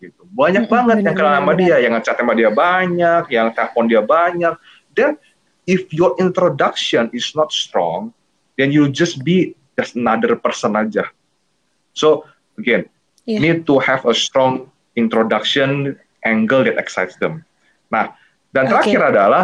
gitu. 0.00 0.20
Banyak 0.32 0.64
mm 0.64 0.68
-hmm, 0.68 0.76
banget 0.80 0.96
yang 1.04 1.14
kenalan 1.16 1.40
sama 1.44 1.54
dia, 1.56 1.76
yang 1.76 1.92
ngechat 1.96 2.16
sama 2.16 2.32
dia 2.32 2.50
banyak, 2.50 3.24
yang 3.32 3.46
telepon 3.52 3.84
dia 3.84 4.02
banyak. 4.02 4.54
Dan 4.90 5.20
if 5.70 5.86
your 5.94 6.18
introduction 6.18 7.06
is 7.14 7.30
not 7.38 7.54
strong, 7.54 8.10
then 8.58 8.74
you 8.74 8.90
just 8.90 9.22
be 9.22 9.54
just 9.78 9.94
another 9.94 10.34
person 10.34 10.74
aja. 10.74 11.06
So 11.94 12.26
again, 12.58 12.90
yeah. 13.22 13.38
need 13.38 13.70
to 13.70 13.78
have 13.78 14.02
a 14.02 14.12
strong 14.12 14.66
introduction 14.98 15.94
angle 16.26 16.66
that 16.66 16.74
excites 16.74 17.14
them. 17.22 17.46
Nah, 17.94 18.10
dan 18.50 18.66
terakhir 18.66 18.98
okay. 18.98 19.10
adalah 19.14 19.42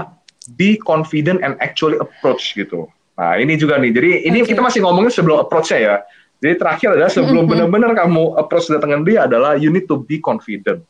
be 0.58 0.74
confident 0.82 1.46
and 1.46 1.54
actually 1.62 1.96
approach 2.02 2.58
gitu. 2.58 2.90
Nah, 3.14 3.38
ini 3.38 3.54
juga 3.54 3.78
nih. 3.78 3.94
Jadi 3.94 4.10
ini 4.26 4.42
okay. 4.42 4.52
kita 4.52 4.60
masih 4.66 4.82
ngomongin 4.82 5.14
sebelum 5.14 5.46
approach-nya 5.46 5.78
ya. 5.78 5.96
Jadi 6.42 6.54
terakhir 6.60 6.88
adalah 6.98 7.08
sebelum 7.08 7.48
mm 7.48 7.48
-hmm. 7.48 7.70
benar-benar 7.70 7.92
kamu 7.96 8.36
approach 8.36 8.68
datangan 8.68 9.06
dia 9.06 9.24
adalah 9.24 9.56
you 9.56 9.72
need 9.72 9.88
to 9.88 9.96
be 9.96 10.20
confident. 10.20 10.84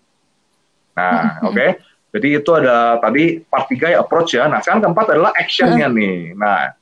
Nah, 0.96 1.06
mm 1.06 1.20
-hmm. 1.22 1.46
oke. 1.46 1.54
Okay? 1.54 1.70
Jadi 2.16 2.40
itu 2.40 2.50
ada 2.56 2.96
tadi 2.96 3.44
part 3.44 3.68
3 3.68 3.92
ya 3.92 4.00
approach 4.00 4.40
ya. 4.40 4.48
Nah 4.48 4.64
sekarang 4.64 4.88
keempat 4.88 5.06
adalah 5.12 5.36
actionnya 5.36 5.84
hmm. 5.92 5.96
nih. 6.00 6.16
Nah 6.32 6.72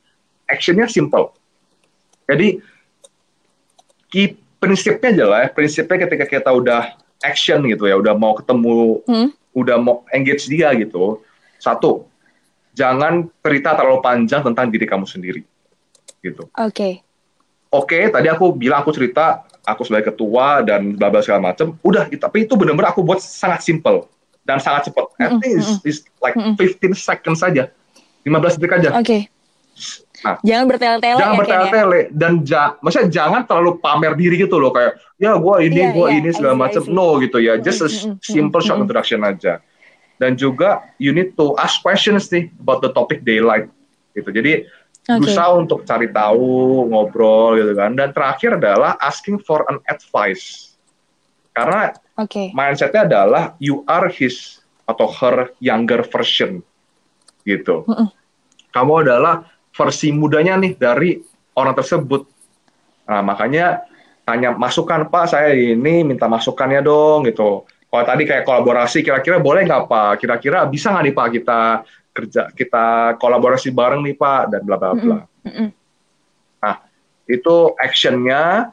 actionnya 0.47 0.87
simple. 0.87 1.35
Jadi 2.23 2.63
key 4.07 4.39
prinsipnya 4.63 5.11
aja 5.11 5.25
lah 5.27 5.39
ya. 5.43 5.47
Prinsipnya 5.51 6.07
ketika 6.07 6.23
kita 6.23 6.49
udah 6.55 6.95
action 7.19 7.67
gitu 7.67 7.83
ya, 7.83 7.99
udah 7.99 8.15
mau 8.15 8.31
ketemu, 8.39 9.03
hmm. 9.03 9.29
udah 9.51 9.75
mau 9.75 10.07
engage 10.15 10.47
dia 10.47 10.71
gitu. 10.79 11.19
Satu, 11.59 12.07
jangan 12.71 13.27
cerita 13.43 13.75
terlalu 13.75 13.99
panjang 13.99 14.39
tentang 14.39 14.71
diri 14.71 14.87
kamu 14.87 15.03
sendiri. 15.03 15.43
Gitu. 16.23 16.47
Oke. 16.55 16.71
Okay. 16.71 16.93
Oke, 17.75 17.99
okay, 17.99 18.03
tadi 18.07 18.31
aku 18.31 18.55
bilang 18.55 18.87
aku 18.87 18.95
cerita 18.95 19.43
aku 19.67 19.83
sebagai 19.83 20.15
ketua 20.15 20.63
dan 20.63 20.95
bla 20.95 21.11
bla 21.11 21.19
segala 21.19 21.51
macam. 21.51 21.75
Udah, 21.83 22.07
tapi 22.07 22.47
itu 22.47 22.55
benar-benar 22.55 22.95
aku 22.95 23.03
buat 23.03 23.19
sangat 23.19 23.67
simple 23.67 24.07
dan 24.45 24.61
sangat 24.61 24.89
cepat. 24.89 25.05
Mm 25.05 25.13
-hmm. 25.17 25.25
I 25.25 25.27
think 25.41 25.53
it's, 25.57 25.71
it's 25.83 25.99
like 26.21 26.37
mm 26.37 26.53
-hmm. 26.53 26.93
15 26.93 26.93
seconds 26.95 27.41
saja, 27.41 27.73
15 28.23 28.55
detik 28.61 28.73
aja. 28.77 28.89
Oke. 28.95 29.03
Okay. 29.03 29.21
Nah, 30.23 30.41
jangan 30.41 30.65
bertele-tele 30.71 31.19
jangan 31.21 31.35
ya, 31.35 31.39
bertele-tele 31.43 31.99
ya? 31.99 32.05
dan 32.15 32.33
ja, 32.47 32.63
maksudnya 32.81 33.09
jangan 33.11 33.41
terlalu 33.45 33.77
pamer 33.77 34.17
diri 34.17 34.41
gitu 34.41 34.57
loh 34.57 34.71
kayak 34.73 34.97
ya 35.21 35.37
gue 35.37 35.55
ini 35.69 35.81
yeah, 35.85 35.91
gue 35.93 36.07
yeah, 36.09 36.17
ini 36.17 36.29
segala 36.33 36.55
macam 36.57 36.81
no 36.89 37.19
gitu 37.21 37.37
ya 37.37 37.59
just 37.61 37.85
a 37.85 37.89
simple 38.23 38.63
short 38.63 38.81
introduction 38.81 39.21
aja 39.21 39.61
dan 40.17 40.39
juga 40.39 40.87
you 40.97 41.11
need 41.11 41.35
to 41.35 41.53
ask 41.59 41.83
questions 41.83 42.31
nih 42.31 42.47
about 42.57 42.79
the 42.79 42.89
topic 42.95 43.21
they 43.27 43.43
like 43.43 43.67
gitu 44.15 44.31
jadi 44.31 44.65
okay. 45.05 45.19
berusaha 45.19 45.49
untuk 45.59 45.83
cari 45.83 46.07
tahu 46.09 46.87
ngobrol 46.89 47.59
gitu 47.59 47.75
kan 47.75 47.93
dan 47.93 48.09
terakhir 48.15 48.57
adalah 48.57 48.95
asking 49.03 49.37
for 49.37 49.67
an 49.67 49.77
advice 49.91 50.73
karena 51.51 51.91
Okay. 52.15 52.55
Mindsetnya 52.55 53.03
adalah 53.03 53.43
you 53.59 53.83
are 53.87 54.07
his 54.07 54.63
atau 54.87 55.09
her 55.09 55.51
younger 55.59 56.05
version, 56.07 56.63
gitu. 57.43 57.83
Mm 57.89 57.95
-mm. 57.95 58.07
Kamu 58.71 59.03
adalah 59.03 59.43
versi 59.75 60.15
mudanya 60.15 60.55
nih 60.55 60.79
dari 60.79 61.19
orang 61.59 61.75
tersebut. 61.75 62.23
Nah, 63.07 63.19
makanya 63.19 63.83
tanya 64.23 64.55
masukan 64.55 65.11
Pak, 65.11 65.35
saya 65.35 65.51
ini 65.51 66.07
minta 66.07 66.25
masukannya 66.31 66.79
dong, 66.79 67.27
gitu. 67.27 67.67
kalau 67.95 68.03
tadi 68.11 68.27
kayak 68.27 68.43
kolaborasi, 68.43 69.07
kira-kira 69.07 69.39
boleh 69.39 69.63
nggak 69.63 69.87
Pak? 69.87 70.19
Kira-kira 70.19 70.67
bisa 70.67 70.91
nggak 70.91 71.03
nih 71.07 71.15
Pak 71.15 71.27
kita 71.31 71.59
kerja 72.15 72.41
kita 72.55 73.15
kolaborasi 73.19 73.75
bareng 73.75 74.03
nih 74.03 74.15
Pak 74.15 74.41
dan 74.51 74.61
bla 74.63 74.75
bla 74.79 74.91
bla. 74.95 75.19
Mm. 75.43 75.69
Nah 76.63 76.75
itu 77.27 77.55
actionnya. 77.75 78.71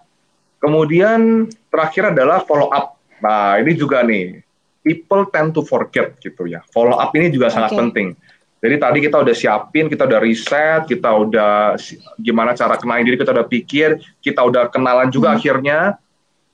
Kemudian 0.63 1.51
terakhir 1.75 2.15
adalah 2.15 2.47
follow 2.47 2.71
up. 2.71 3.02
Nah 3.23 3.63
ini 3.63 3.79
juga 3.79 4.03
nih 4.03 4.43
people 4.83 5.31
tend 5.31 5.55
to 5.55 5.63
forget 5.63 6.19
gitu 6.19 6.51
ya. 6.51 6.61
Follow 6.75 6.99
up 6.99 7.15
ini 7.15 7.31
juga 7.31 7.49
okay. 7.49 7.55
sangat 7.55 7.71
penting. 7.79 8.19
Jadi 8.63 8.79
tadi 8.79 8.99
kita 9.03 9.17
udah 9.19 9.35
siapin, 9.35 9.91
kita 9.91 10.07
udah 10.07 10.21
riset, 10.23 10.87
kita 10.87 11.11
udah 11.11 11.75
gimana 12.23 12.55
cara 12.55 12.79
kenalin 12.79 13.03
diri, 13.03 13.19
kita 13.19 13.35
udah 13.35 13.47
pikir, 13.51 13.99
kita 14.23 14.39
udah 14.39 14.71
kenalan 14.71 15.11
juga 15.11 15.35
hmm. 15.35 15.37
akhirnya. 15.39 15.79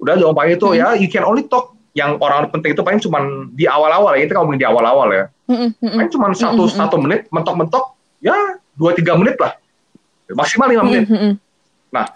Udah 0.01 0.15
jawabannya 0.17 0.57
itu 0.57 0.69
hmm. 0.73 0.79
ya, 0.79 0.89
you 0.97 1.09
can 1.13 1.25
only 1.27 1.45
talk 1.45 1.77
yang 1.93 2.17
orang 2.23 2.49
penting 2.49 2.73
itu 2.73 2.81
paling 2.81 3.03
cuma 3.03 3.19
di 3.53 3.69
awal-awal 3.69 4.17
ya, 4.17 4.25
itu 4.25 4.33
kalau 4.33 4.49
di 4.57 4.65
awal-awal 4.65 5.09
ya. 5.13 5.25
Hmm. 5.53 5.77
Paling 5.77 6.09
cuma 6.09 6.33
satu 6.33 6.65
hmm. 6.65 6.77
satu 6.81 6.97
menit, 6.97 7.29
mentok-mentok, 7.29 7.93
ya 8.25 8.57
dua 8.79 8.97
tiga 8.97 9.13
menit 9.19 9.37
lah, 9.37 9.59
maksimal 10.33 10.71
lima 10.73 10.89
menit. 10.89 11.05
Hmm. 11.13 11.37
Nah, 11.93 12.09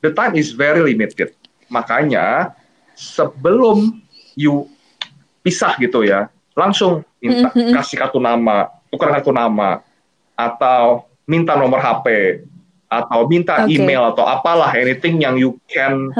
the 0.00 0.08
time 0.14 0.40
is 0.40 0.56
very 0.56 0.80
limited. 0.80 1.36
Makanya 1.68 2.56
sebelum 2.96 4.02
you 4.38 4.66
pisah 5.44 5.76
gitu 5.76 6.02
ya, 6.06 6.32
langsung 6.56 7.04
minta 7.18 7.50
kasih 7.52 8.00
kartu 8.00 8.18
nama, 8.22 8.70
tukar 8.88 9.12
kartu 9.12 9.34
nama 9.34 9.82
atau 10.34 11.06
minta 11.28 11.54
nomor 11.54 11.78
HP 11.78 12.40
atau 12.88 13.26
minta 13.26 13.64
okay. 13.66 13.74
email 13.74 14.14
atau 14.14 14.22
apalah 14.22 14.70
anything 14.76 15.18
yang 15.18 15.34
you 15.34 15.58
can 15.66 16.14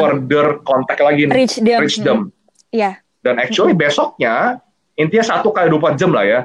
further 0.00 0.58
contact 0.66 1.00
lagi 1.00 1.30
nih, 1.30 1.34
reach 1.34 1.56
them. 1.62 1.80
Reach 1.80 1.98
them. 2.02 2.20
Yeah. 2.74 2.98
Dan 3.22 3.38
actually 3.38 3.74
besoknya 3.74 4.62
intinya 4.98 5.24
satu 5.24 5.54
kali 5.54 5.70
24 5.70 6.00
jam 6.00 6.10
lah 6.10 6.24
ya. 6.26 6.40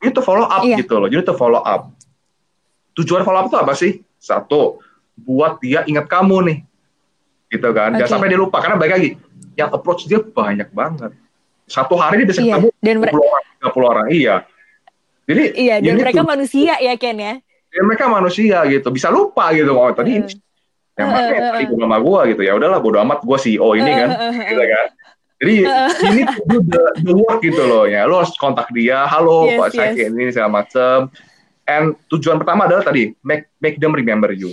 Itu 0.00 0.24
follow 0.24 0.48
up 0.48 0.64
yeah. 0.64 0.80
gitu 0.80 0.96
loh. 0.96 1.08
Jadi 1.12 1.22
itu 1.28 1.34
follow 1.36 1.60
up. 1.60 1.92
Tujuan 2.96 3.22
follow 3.24 3.44
up 3.44 3.48
itu 3.52 3.58
apa 3.60 3.72
sih? 3.76 4.00
Satu, 4.16 4.80
buat 5.16 5.60
dia 5.60 5.84
ingat 5.84 6.08
kamu 6.08 6.36
nih. 6.48 6.58
Gitu 7.50 7.68
kan. 7.74 7.92
Okay. 7.92 8.06
Jangan 8.06 8.12
sampai 8.16 8.28
dia 8.30 8.38
lupa 8.38 8.58
karena 8.62 8.76
baik 8.78 8.92
lagi 8.94 9.10
yang 9.58 9.70
approach 9.74 10.06
dia 10.06 10.22
banyak 10.22 10.70
banget. 10.70 11.12
Satu 11.66 11.98
hari 11.98 12.22
dia 12.22 12.28
bisa 12.30 12.42
yeah. 12.42 12.58
ketemu 12.58 12.68
Dan 12.82 12.96
20 13.02 13.18
orang, 13.18 13.44
30 13.62 13.92
orang. 13.92 14.06
Iya. 14.10 14.36
Jadi 15.30 15.44
iya 15.54 15.74
dan 15.78 15.94
mereka 15.94 16.26
tuh, 16.26 16.30
manusia 16.34 16.74
ya 16.82 16.94
Ken 16.98 17.18
ya. 17.18 17.38
Ya 17.70 17.80
mereka 17.86 18.10
manusia 18.10 18.58
gitu, 18.66 18.88
bisa 18.90 19.14
lupa 19.14 19.54
gitu. 19.54 19.70
Oh 19.70 19.90
tadi 19.94 20.18
uh, 20.18 20.26
yang 20.98 21.08
uh, 21.14 21.22
uh, 21.22 21.50
tadi 21.54 21.64
gue 21.70 21.78
sama 21.78 21.98
gue 22.02 22.20
gitu 22.34 22.42
ya 22.42 22.52
udahlah 22.58 22.82
bodo 22.82 22.98
amat 23.06 23.22
gue 23.22 23.38
CEO 23.38 23.78
ini 23.78 23.90
kan, 23.94 24.08
gitu 24.50 24.64
kan. 24.66 24.86
Jadi 25.40 25.54
uh, 25.64 25.88
ini 26.12 26.22
tuh 26.50 26.60
the, 26.66 26.82
the 27.06 27.14
work 27.14 27.40
gitu 27.40 27.62
loh 27.62 27.86
ya. 27.86 28.10
Lo 28.10 28.20
harus 28.20 28.34
kontak 28.36 28.68
dia, 28.74 29.06
halo 29.06 29.46
yes, 29.46 29.58
Pak 29.62 29.68
saya 29.70 29.90
yes. 29.94 30.10
ini 30.10 30.34
segala 30.34 30.50
macem. 30.62 31.08
And 31.70 31.94
tujuan 32.10 32.42
pertama 32.42 32.66
adalah 32.66 32.82
tadi 32.82 33.14
make 33.22 33.46
make 33.62 33.78
them 33.78 33.94
remember 33.94 34.34
you. 34.34 34.50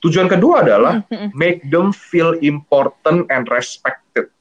Tujuan 0.00 0.28
kedua 0.32 0.64
adalah 0.64 1.04
make 1.36 1.60
them 1.68 1.92
feel 1.92 2.32
important 2.40 3.28
and 3.28 3.44
respected. 3.52 4.32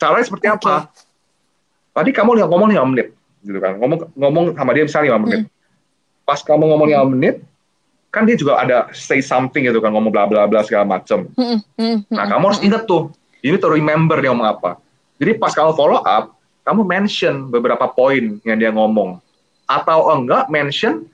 Caranya 0.00 0.24
seperti 0.24 0.48
okay. 0.48 0.56
apa? 0.56 0.74
Tadi 1.92 2.10
kamu 2.12 2.40
lihat 2.40 2.48
ngomong 2.48 2.72
5 2.72 2.92
menit 2.92 3.16
gitu 3.46 3.58
kan? 3.62 3.78
Ngomong 3.78 4.12
ngomong 4.16 4.44
sama 4.58 4.70
dia 4.74 4.84
misalnya 4.84 5.06
lima 5.14 5.20
menit. 5.22 5.40
Pas 6.26 6.40
kamu 6.42 6.64
ngomong 6.72 6.88
lima 6.90 7.04
menit 7.06 7.36
kan 8.10 8.24
dia 8.24 8.36
juga 8.36 8.56
ada 8.56 8.88
say 8.96 9.20
something 9.20 9.68
gitu 9.68 9.78
kan 9.78 9.92
ngomong 9.92 10.08
bla 10.08 10.24
bla 10.24 10.48
bla 10.48 10.64
segala 10.64 10.98
macem. 10.98 11.28
Nah 12.10 12.24
kamu 12.26 12.44
harus 12.48 12.60
ingat 12.64 12.88
tuh 12.88 13.12
ini 13.44 13.60
tuh 13.60 13.76
remember 13.76 14.18
dia 14.18 14.32
ngomong 14.32 14.48
apa. 14.50 14.80
Jadi 15.20 15.36
pas 15.36 15.52
kamu 15.54 15.76
follow 15.76 16.00
up 16.02 16.34
kamu 16.66 16.82
mention 16.82 17.46
beberapa 17.52 17.86
poin 17.86 18.42
yang 18.42 18.58
dia 18.58 18.74
ngomong. 18.74 19.22
Atau 19.70 20.10
enggak 20.10 20.50
mention 20.50 21.06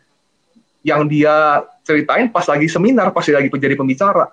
yang 0.83 1.07
dia 1.07 1.62
ceritain 1.87 2.31
pas 2.31 2.47
lagi 2.47 2.66
seminar 2.66 3.11
pas 3.14 3.23
dia 3.23 3.38
lagi 3.38 3.51
jadi 3.51 3.79
pembicara 3.79 4.31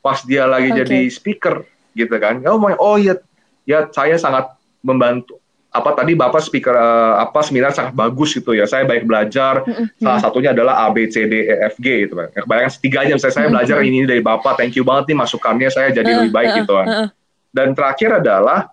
pas 0.00 0.20
dia 0.22 0.44
lagi 0.44 0.70
okay. 0.72 0.78
jadi 0.84 0.98
speaker 1.08 1.54
gitu 1.96 2.14
kan 2.20 2.40
kamu 2.40 2.56
mau 2.56 2.76
oh 2.78 2.96
ya 3.00 3.16
ya 3.64 3.88
saya 3.90 4.20
sangat 4.20 4.52
membantu 4.84 5.40
apa 5.76 5.92
tadi 5.92 6.16
Bapak 6.16 6.40
speaker 6.40 6.72
uh, 6.72 7.20
apa 7.20 7.44
seminar 7.44 7.76
sangat 7.76 7.92
bagus 7.92 8.32
gitu 8.32 8.56
ya. 8.56 8.64
Saya 8.64 8.88
baik 8.88 9.04
belajar. 9.04 9.60
Mm-hmm. 9.60 10.00
Salah 10.00 10.20
satunya 10.24 10.56
adalah 10.56 10.80
A 10.80 10.88
B 10.88 11.04
C 11.12 11.28
D 11.28 11.44
E 11.44 11.54
F 11.68 11.76
G 11.76 12.08
gitu. 12.08 12.16
Kebanyakan 12.16 12.72
setiganya 12.72 13.14
saya 13.20 13.32
saya 13.36 13.52
belajar 13.52 13.84
mm-hmm. 13.84 13.92
ini 14.00 14.08
dari 14.08 14.22
Bapak. 14.24 14.56
Thank 14.56 14.80
you 14.80 14.88
banget 14.88 15.12
nih 15.12 15.18
masukannya 15.20 15.68
saya 15.68 15.92
jadi 15.92 16.24
lebih 16.24 16.32
baik 16.32 16.64
gitu 16.64 16.72
kan. 16.72 17.12
Dan 17.52 17.76
terakhir 17.76 18.24
adalah 18.24 18.72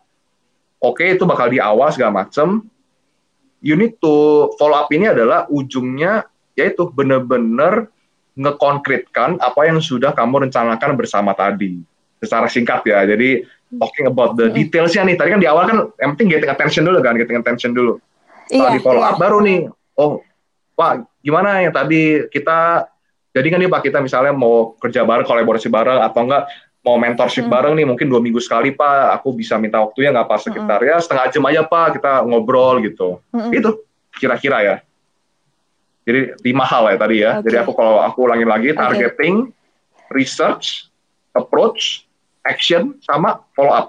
oke 0.79 1.03
okay, 1.03 1.19
itu 1.19 1.27
bakal 1.27 1.51
di 1.51 1.59
awal 1.59 1.91
segala 1.91 2.23
macem. 2.23 2.63
You 3.63 3.75
need 3.75 3.99
to 3.99 4.15
follow 4.59 4.75
up 4.75 4.91
ini 4.91 5.07
adalah 5.11 5.47
ujungnya 5.51 6.27
yaitu 6.53 6.89
benar-benar 6.93 7.89
ngekonkretkan 8.33 9.37
apa 9.37 9.61
yang 9.69 9.77
sudah 9.77 10.13
kamu 10.13 10.49
rencanakan 10.49 10.97
bersama 10.97 11.37
tadi 11.37 11.81
secara 12.23 12.49
singkat 12.49 12.81
ya. 12.87 13.05
Jadi 13.05 13.45
talking 13.77 14.07
about 14.09 14.39
the 14.39 14.49
detailsnya 14.49 15.05
nih. 15.05 15.15
Tadi 15.19 15.29
kan 15.37 15.41
di 15.41 15.49
awal 15.49 15.63
kan 15.69 15.77
yang 16.01 16.17
penting 16.17 16.33
getting 16.33 16.51
attention 16.51 16.83
dulu 16.87 16.99
kan, 17.03 17.13
getting 17.19 17.37
attention 17.37 17.71
dulu. 17.75 17.99
Iya, 18.49 18.75
di 18.75 18.79
follow 18.81 19.03
iya. 19.03 19.13
up 19.13 19.17
baru 19.21 19.37
nih. 19.43 19.59
Oh, 19.99 20.21
Pak, 20.73 21.05
gimana 21.21 21.61
yang 21.61 21.73
tadi 21.73 22.25
kita 22.29 22.89
jadi 23.33 23.47
kan 23.49 23.59
nih 23.61 23.69
Pak 23.69 23.81
kita 23.85 23.97
misalnya 24.01 24.33
mau 24.33 24.73
kerja 24.77 25.05
bareng, 25.05 25.25
kolaborasi 25.25 25.69
bareng 25.69 26.01
atau 26.01 26.21
enggak 26.25 26.43
mau 26.83 26.99
mentorship 26.99 27.47
hmm. 27.47 27.53
bareng 27.53 27.73
nih 27.79 27.85
mungkin 27.87 28.07
dua 28.11 28.19
minggu 28.19 28.43
sekali 28.43 28.75
Pak, 28.75 29.21
aku 29.21 29.33
bisa 29.33 29.55
minta 29.55 29.79
waktunya 29.79 30.11
nggak 30.11 30.27
pas 30.27 30.41
sekitar 30.43 30.79
hmm. 30.83 30.89
ya 30.91 30.95
setengah 30.99 31.25
jam 31.31 31.43
aja 31.47 31.61
Pak 31.63 31.87
kita 31.97 32.11
ngobrol 32.27 32.83
gitu. 32.83 33.23
Hmm. 33.31 33.49
Itu 33.53 33.87
kira-kira 34.19 34.57
ya. 34.61 34.75
Jadi 36.03 36.35
lima 36.43 36.67
hal 36.67 36.83
ya 36.91 36.97
tadi 36.99 37.15
ya. 37.23 37.31
Okay. 37.39 37.43
Jadi 37.47 37.55
aku 37.63 37.71
kalau 37.75 38.03
aku 38.03 38.27
ulangin 38.27 38.49
lagi 38.51 38.75
targeting, 38.75 39.51
okay. 39.51 40.11
research, 40.11 40.91
approach, 41.31 42.03
action 42.43 42.99
sama 42.99 43.39
follow 43.55 43.71
up. 43.71 43.87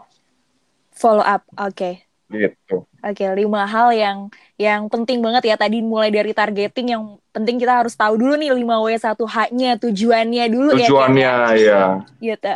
Follow 0.95 1.27
up, 1.27 1.43
oke. 1.59 1.75
Okay. 1.75 1.95
Gitu. 2.31 2.87
Oke, 3.05 3.21
okay, 3.21 3.29
lima 3.37 3.69
hal 3.69 3.93
yang 3.93 4.19
yang 4.57 4.89
penting 4.89 5.21
banget 5.21 5.45
ya 5.45 5.57
tadi 5.61 5.85
mulai 5.85 6.09
dari 6.09 6.33
targeting 6.33 6.97
yang 6.97 7.03
penting 7.35 7.61
kita 7.61 7.85
harus 7.85 7.95
tahu 7.99 8.17
dulu 8.17 8.35
nih 8.39 8.55
5W1H-nya, 8.55 9.77
tujuannya 9.77 10.45
dulu 10.49 10.71
tujuannya, 10.73 10.81
ya. 10.81 10.89
Tujuannya, 10.89 11.33
ya. 11.61 11.83
Gitu. 12.23 12.55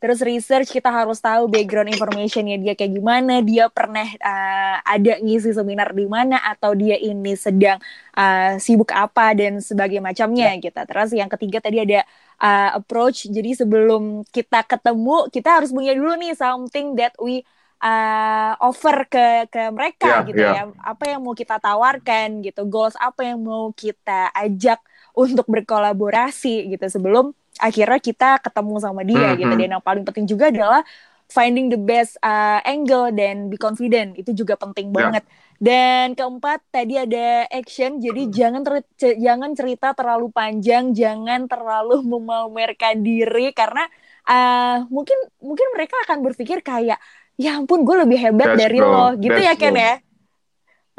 Terus 0.00 0.18
research 0.24 0.68
kita 0.70 0.90
harus 0.92 1.18
tahu 1.20 1.48
background 1.48 1.92
informationnya 1.92 2.60
dia 2.60 2.72
kayak 2.76 2.92
gimana, 2.96 3.40
dia 3.40 3.68
pernah 3.70 4.04
uh, 4.04 4.76
ada 4.84 5.18
ngisi 5.22 5.54
seminar 5.54 5.92
di 5.96 6.04
mana 6.04 6.40
atau 6.42 6.76
dia 6.76 6.96
ini 6.98 7.36
sedang 7.36 7.80
uh, 8.16 8.56
sibuk 8.60 8.90
apa 8.92 9.32
dan 9.36 9.60
sebagainya 9.62 10.04
macamnya 10.04 10.48
ya. 10.56 10.62
gitu. 10.62 10.80
Terus 10.80 11.10
yang 11.16 11.30
ketiga 11.32 11.58
tadi 11.64 11.80
ada 11.80 12.00
uh, 12.40 12.80
approach. 12.80 13.28
Jadi 13.28 13.56
sebelum 13.56 14.24
kita 14.28 14.64
ketemu, 14.64 15.28
kita 15.32 15.60
harus 15.60 15.70
punya 15.70 15.92
dulu 15.96 16.16
nih 16.18 16.34
something 16.36 16.96
that 16.96 17.14
we 17.20 17.44
uh, 17.80 18.52
offer 18.60 19.08
ke 19.08 19.48
ke 19.48 19.62
mereka 19.72 20.22
yeah, 20.22 20.26
gitu 20.28 20.42
yeah. 20.44 20.54
ya. 20.68 20.74
Apa 20.84 21.16
yang 21.16 21.20
mau 21.24 21.34
kita 21.36 21.56
tawarkan 21.60 22.44
gitu, 22.44 22.64
goals 22.68 22.96
apa 23.00 23.24
yang 23.24 23.40
mau 23.40 23.72
kita 23.72 24.32
ajak 24.36 24.80
untuk 25.16 25.44
berkolaborasi 25.50 26.70
gitu 26.70 26.86
sebelum 26.86 27.34
akhirnya 27.60 28.00
kita 28.00 28.40
ketemu 28.40 28.74
sama 28.80 29.04
dia 29.04 29.20
mm 29.20 29.32
-hmm. 29.36 29.40
gitu 29.44 29.54
dan 29.60 29.68
yang 29.78 29.84
paling 29.84 30.04
penting 30.08 30.26
juga 30.26 30.48
adalah 30.48 30.82
finding 31.30 31.70
the 31.70 31.78
best 31.78 32.18
uh, 32.20 32.58
angle 32.66 33.14
dan 33.14 33.46
be 33.46 33.56
confident 33.56 34.18
itu 34.18 34.34
juga 34.34 34.58
penting 34.58 34.90
yeah. 34.90 34.96
banget 34.98 35.24
dan 35.62 36.18
keempat 36.18 36.58
tadi 36.74 36.98
ada 36.98 37.46
action 37.52 38.02
jadi 38.02 38.22
hmm. 38.26 38.32
jangan 38.34 38.60
ter 38.66 38.82
jangan 38.98 39.50
cerita 39.54 39.94
terlalu 39.94 40.32
panjang 40.34 40.90
jangan 40.90 41.46
terlalu 41.46 42.02
memamerkan 42.12 43.00
diri 43.00 43.54
karena 43.54 43.86
uh, 44.26 44.84
mungkin 44.90 45.16
mungkin 45.38 45.66
mereka 45.72 45.96
akan 46.10 46.26
berpikir 46.26 46.60
kayak 46.66 46.98
ya 47.40 47.56
ampun 47.56 47.86
gue 47.86 47.96
lebih 48.04 48.18
hebat 48.20 48.52
That's 48.52 48.60
dari 48.66 48.78
bro. 48.82 48.90
lo 48.90 49.06
gitu 49.16 49.38
That's 49.38 49.48
ya 49.48 49.60
Ken 49.60 49.76
ya 49.78 49.94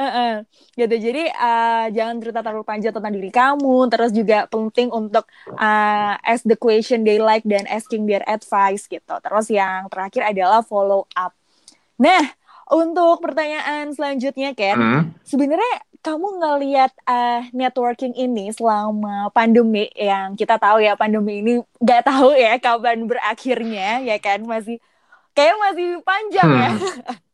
Uh 0.02 0.10
-uh. 0.10 0.34
gitu 0.74 0.96
jadi 0.98 1.30
uh, 1.30 1.86
jangan 1.94 2.18
cerita 2.18 2.42
terlalu 2.42 2.66
panjang 2.66 2.90
tentang 2.90 3.14
diri 3.14 3.30
kamu 3.30 3.86
terus 3.94 4.10
juga 4.10 4.50
penting 4.50 4.90
untuk 4.90 5.30
uh, 5.54 6.18
ask 6.26 6.42
the 6.50 6.58
question 6.58 7.06
they 7.06 7.22
like 7.22 7.46
dan 7.46 7.70
asking 7.70 8.10
their 8.10 8.26
advice 8.26 8.90
gitu 8.90 9.14
terus 9.22 9.54
yang 9.54 9.86
terakhir 9.94 10.26
adalah 10.26 10.66
follow 10.66 11.06
up 11.14 11.38
nah 12.02 12.34
untuk 12.74 13.22
pertanyaan 13.22 13.94
selanjutnya 13.94 14.58
Ken 14.58 14.74
hmm. 14.74 15.02
sebenarnya 15.22 15.86
kamu 16.02 16.42
ngelihat 16.42 16.92
uh, 17.06 17.46
networking 17.54 18.18
ini 18.18 18.50
selama 18.50 19.30
pandemi 19.30 19.86
yang 19.94 20.34
kita 20.34 20.58
tahu 20.58 20.82
ya 20.82 20.98
pandemi 20.98 21.46
ini 21.46 21.62
nggak 21.78 22.10
tahu 22.10 22.34
ya 22.34 22.58
kapan 22.58 23.06
berakhirnya 23.06 24.02
ya 24.02 24.18
kan 24.18 24.42
masih 24.50 24.82
kayak 25.38 25.56
masih 25.62 26.02
panjang 26.02 26.50
ya. 26.50 26.70
hmm. 26.74 26.82
ya 27.06 27.14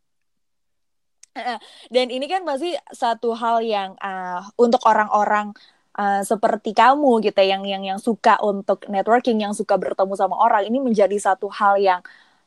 Dan 1.93 2.09
ini 2.09 2.25
kan 2.25 2.43
pasti 2.43 2.73
satu 2.91 3.33
hal 3.37 3.63
yang 3.63 3.93
uh, 3.99 4.41
untuk 4.59 4.81
orang-orang 4.85 5.53
uh, 5.97 6.21
seperti 6.21 6.71
kamu 6.71 7.23
gitu 7.25 7.41
yang 7.41 7.63
yang 7.65 7.83
yang 7.83 7.99
suka 7.99 8.37
untuk 8.41 8.85
networking, 8.87 9.41
yang 9.41 9.53
suka 9.57 9.75
bertemu 9.75 10.13
sama 10.13 10.35
orang 10.37 10.69
ini 10.69 10.77
menjadi 10.79 11.17
satu 11.17 11.49
hal 11.49 11.77
yang 11.81 11.99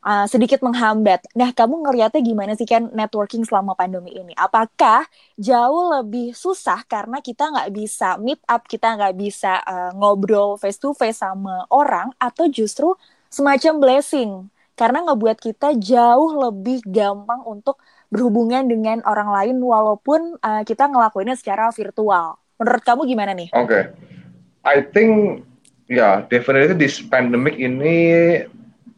uh, 0.05 0.25
sedikit 0.25 0.61
menghambat. 0.65 1.25
Nah, 1.37 1.53
kamu 1.53 1.85
ngelihatnya 1.85 2.21
gimana 2.21 2.53
sih 2.57 2.65
kan 2.65 2.89
networking 2.91 3.45
selama 3.45 3.77
pandemi 3.77 4.13
ini? 4.13 4.33
Apakah 4.37 5.05
jauh 5.37 5.93
lebih 6.01 6.33
susah 6.33 6.83
karena 6.89 7.21
kita 7.21 7.49
nggak 7.49 7.69
bisa 7.73 8.17
meet 8.17 8.41
up, 8.49 8.65
kita 8.65 8.97
nggak 8.97 9.15
bisa 9.17 9.61
uh, 9.65 9.91
ngobrol 9.95 10.57
face 10.57 10.81
to 10.81 10.93
face 10.97 11.21
sama 11.21 11.65
orang, 11.69 12.11
atau 12.17 12.49
justru 12.49 12.93
semacam 13.31 13.73
blessing 13.79 14.31
karena 14.75 15.05
ngebuat 15.05 15.37
kita 15.37 15.77
jauh 15.77 16.49
lebih 16.49 16.81
gampang 16.89 17.45
untuk 17.45 17.77
berhubungan 18.11 18.67
dengan 18.67 18.99
orang 19.07 19.31
lain 19.31 19.57
walaupun 19.63 20.35
uh, 20.43 20.61
kita 20.67 20.91
ngelakuinnya 20.91 21.39
secara 21.39 21.71
virtual. 21.71 22.35
Menurut 22.59 22.83
kamu 22.83 23.01
gimana 23.07 23.31
nih? 23.31 23.49
Oke, 23.55 23.65
okay. 23.65 23.83
I 24.67 24.83
think 24.83 25.41
ya 25.87 25.95
yeah, 25.95 26.13
definitely 26.27 26.75
this 26.75 26.99
pandemic 26.99 27.55
ini 27.57 27.97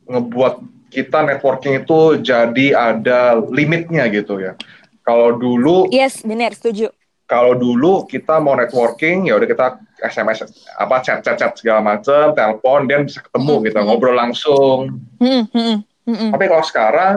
ngebuat 0.10 0.60
kita 0.90 1.26
networking 1.26 1.82
itu 1.86 2.22
jadi 2.22 2.68
ada 2.74 3.38
limitnya 3.40 4.10
gitu 4.10 4.42
ya. 4.42 4.58
Kalau 5.06 5.36
dulu 5.38 5.90
Yes, 5.94 6.26
benar, 6.26 6.58
setuju. 6.58 6.90
Kalau 7.30 7.58
dulu 7.58 8.06
kita 8.06 8.38
mau 8.38 8.54
networking 8.54 9.30
ya 9.32 9.40
udah 9.40 9.48
kita 9.48 9.66
SMS 10.04 10.44
apa 10.76 11.00
chat 11.02 11.24
chat 11.24 11.40
chat 11.40 11.52
segala 11.56 11.82
macam, 11.82 12.36
telepon 12.36 12.86
dan 12.86 13.08
bisa 13.08 13.24
ketemu 13.24 13.54
mm-hmm. 13.58 13.68
gitu, 13.70 13.80
ngobrol 13.86 14.16
langsung. 14.18 14.80
Mm-hmm. 15.18 15.74
Mm-hmm. 16.04 16.30
Tapi 16.36 16.46
kalau 16.52 16.66
sekarang 16.68 17.16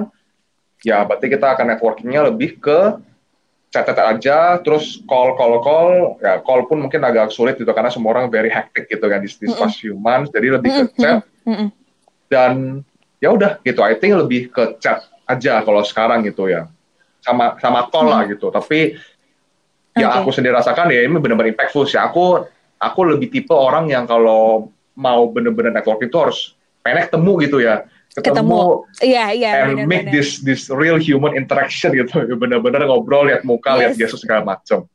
ya 0.85 1.05
berarti 1.07 1.33
kita 1.33 1.57
akan 1.57 1.77
networkingnya 1.77 2.29
lebih 2.29 2.61
ke 2.61 3.01
chat 3.71 3.85
chat 3.85 3.99
aja, 3.99 4.57
terus 4.63 5.03
call 5.05 5.37
call 5.37 5.61
call, 5.61 5.91
ya 6.23 6.41
call 6.41 6.65
pun 6.65 6.81
mungkin 6.87 7.03
agak 7.05 7.35
sulit 7.35 7.61
gitu 7.61 7.69
karena 7.77 7.93
semua 7.93 8.17
orang 8.17 8.33
very 8.33 8.49
hectic 8.49 8.89
gitu 8.89 9.05
kan 9.05 9.21
di 9.21 9.29
past 9.53 9.77
few 9.81 9.97
months, 9.99 10.33
jadi 10.33 10.57
lebih 10.57 10.71
ke 10.71 10.83
chat. 10.97 11.27
Dan 12.27 12.83
ya 13.21 13.33
udah 13.33 13.61
gitu, 13.63 13.81
I 13.85 13.95
think 13.99 14.17
lebih 14.17 14.49
ke 14.51 14.81
chat 14.81 15.05
aja 15.27 15.61
kalau 15.67 15.83
sekarang 15.83 16.25
gitu 16.25 16.49
ya, 16.49 16.71
sama 17.21 17.59
sama 17.61 17.91
call 17.91 18.07
lah 18.09 18.23
gitu. 18.31 18.49
Tapi 18.49 18.97
yang 19.97 20.13
okay. 20.13 20.21
aku 20.23 20.31
sendiri 20.33 20.55
rasakan 20.57 20.93
ya 20.93 21.03
ini 21.05 21.17
benar-benar 21.19 21.53
impactful 21.57 21.89
sih. 21.89 21.99
Aku 21.99 22.45
aku 22.77 23.01
lebih 23.09 23.33
tipe 23.33 23.53
orang 23.53 23.89
yang 23.89 24.05
kalau 24.05 24.71
mau 24.97 25.29
bener-bener 25.29 25.73
network 25.73 26.01
itu 26.05 26.17
harus 26.17 26.57
pengen 26.81 27.09
ketemu 27.09 27.33
gitu 27.45 27.59
ya 27.61 27.85
ketemu, 28.25 28.89
iya 29.05 29.33
iya 29.33 29.51
and 29.69 29.77
bener, 29.77 29.87
make 29.89 30.07
this 30.09 30.41
this 30.41 30.73
real 30.73 30.97
human 30.97 31.37
interaction 31.37 31.93
gitu. 31.93 32.25
Bener-bener 32.43 32.89
ngobrol 32.89 33.29
lihat 33.29 33.45
muka 33.45 33.77
yes. 33.77 33.79
lihat 33.79 33.93
gestur 33.97 34.21
segala 34.25 34.43
macam 34.57 34.89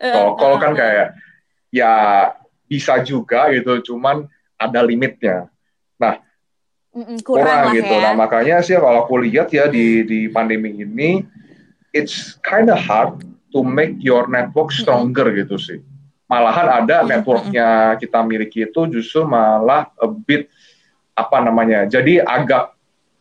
uh, 0.00 0.32
kalau 0.34 0.56
uh, 0.56 0.60
kan 0.60 0.72
uh, 0.72 0.76
kayak 0.76 1.08
ya 1.70 1.92
bisa 2.66 2.98
juga 3.04 3.52
gitu 3.52 3.92
cuman 3.92 4.24
ada 4.56 4.80
limitnya. 4.82 5.52
Nah 6.00 6.18
kurang, 7.22 7.22
kurang 7.22 7.62
gitu. 7.76 7.94
ya. 7.94 8.02
nah 8.10 8.14
makanya 8.16 8.56
sih 8.64 8.74
kalau 8.74 9.06
aku 9.06 9.20
lihat 9.22 9.52
ya 9.54 9.70
di 9.70 10.02
di 10.02 10.20
pandemi 10.26 10.74
ini 10.74 11.22
it's 11.94 12.34
kind 12.42 12.66
of 12.72 12.80
hard 12.80 13.22
to 13.54 13.62
make 13.62 13.98
your 14.02 14.26
network 14.26 14.74
stronger 14.74 15.28
mm 15.28 15.32
-hmm. 15.34 15.40
gitu 15.46 15.56
sih. 15.60 15.78
Malahan 16.30 16.86
ada 16.86 17.02
networknya 17.02 17.98
kita 17.98 18.22
miliki 18.22 18.62
itu 18.62 18.86
justru 18.86 19.26
malah 19.26 19.90
a 19.98 20.06
bit 20.06 20.46
apa 21.20 21.36
namanya 21.44 21.84
jadi 21.86 22.24
agak 22.24 22.72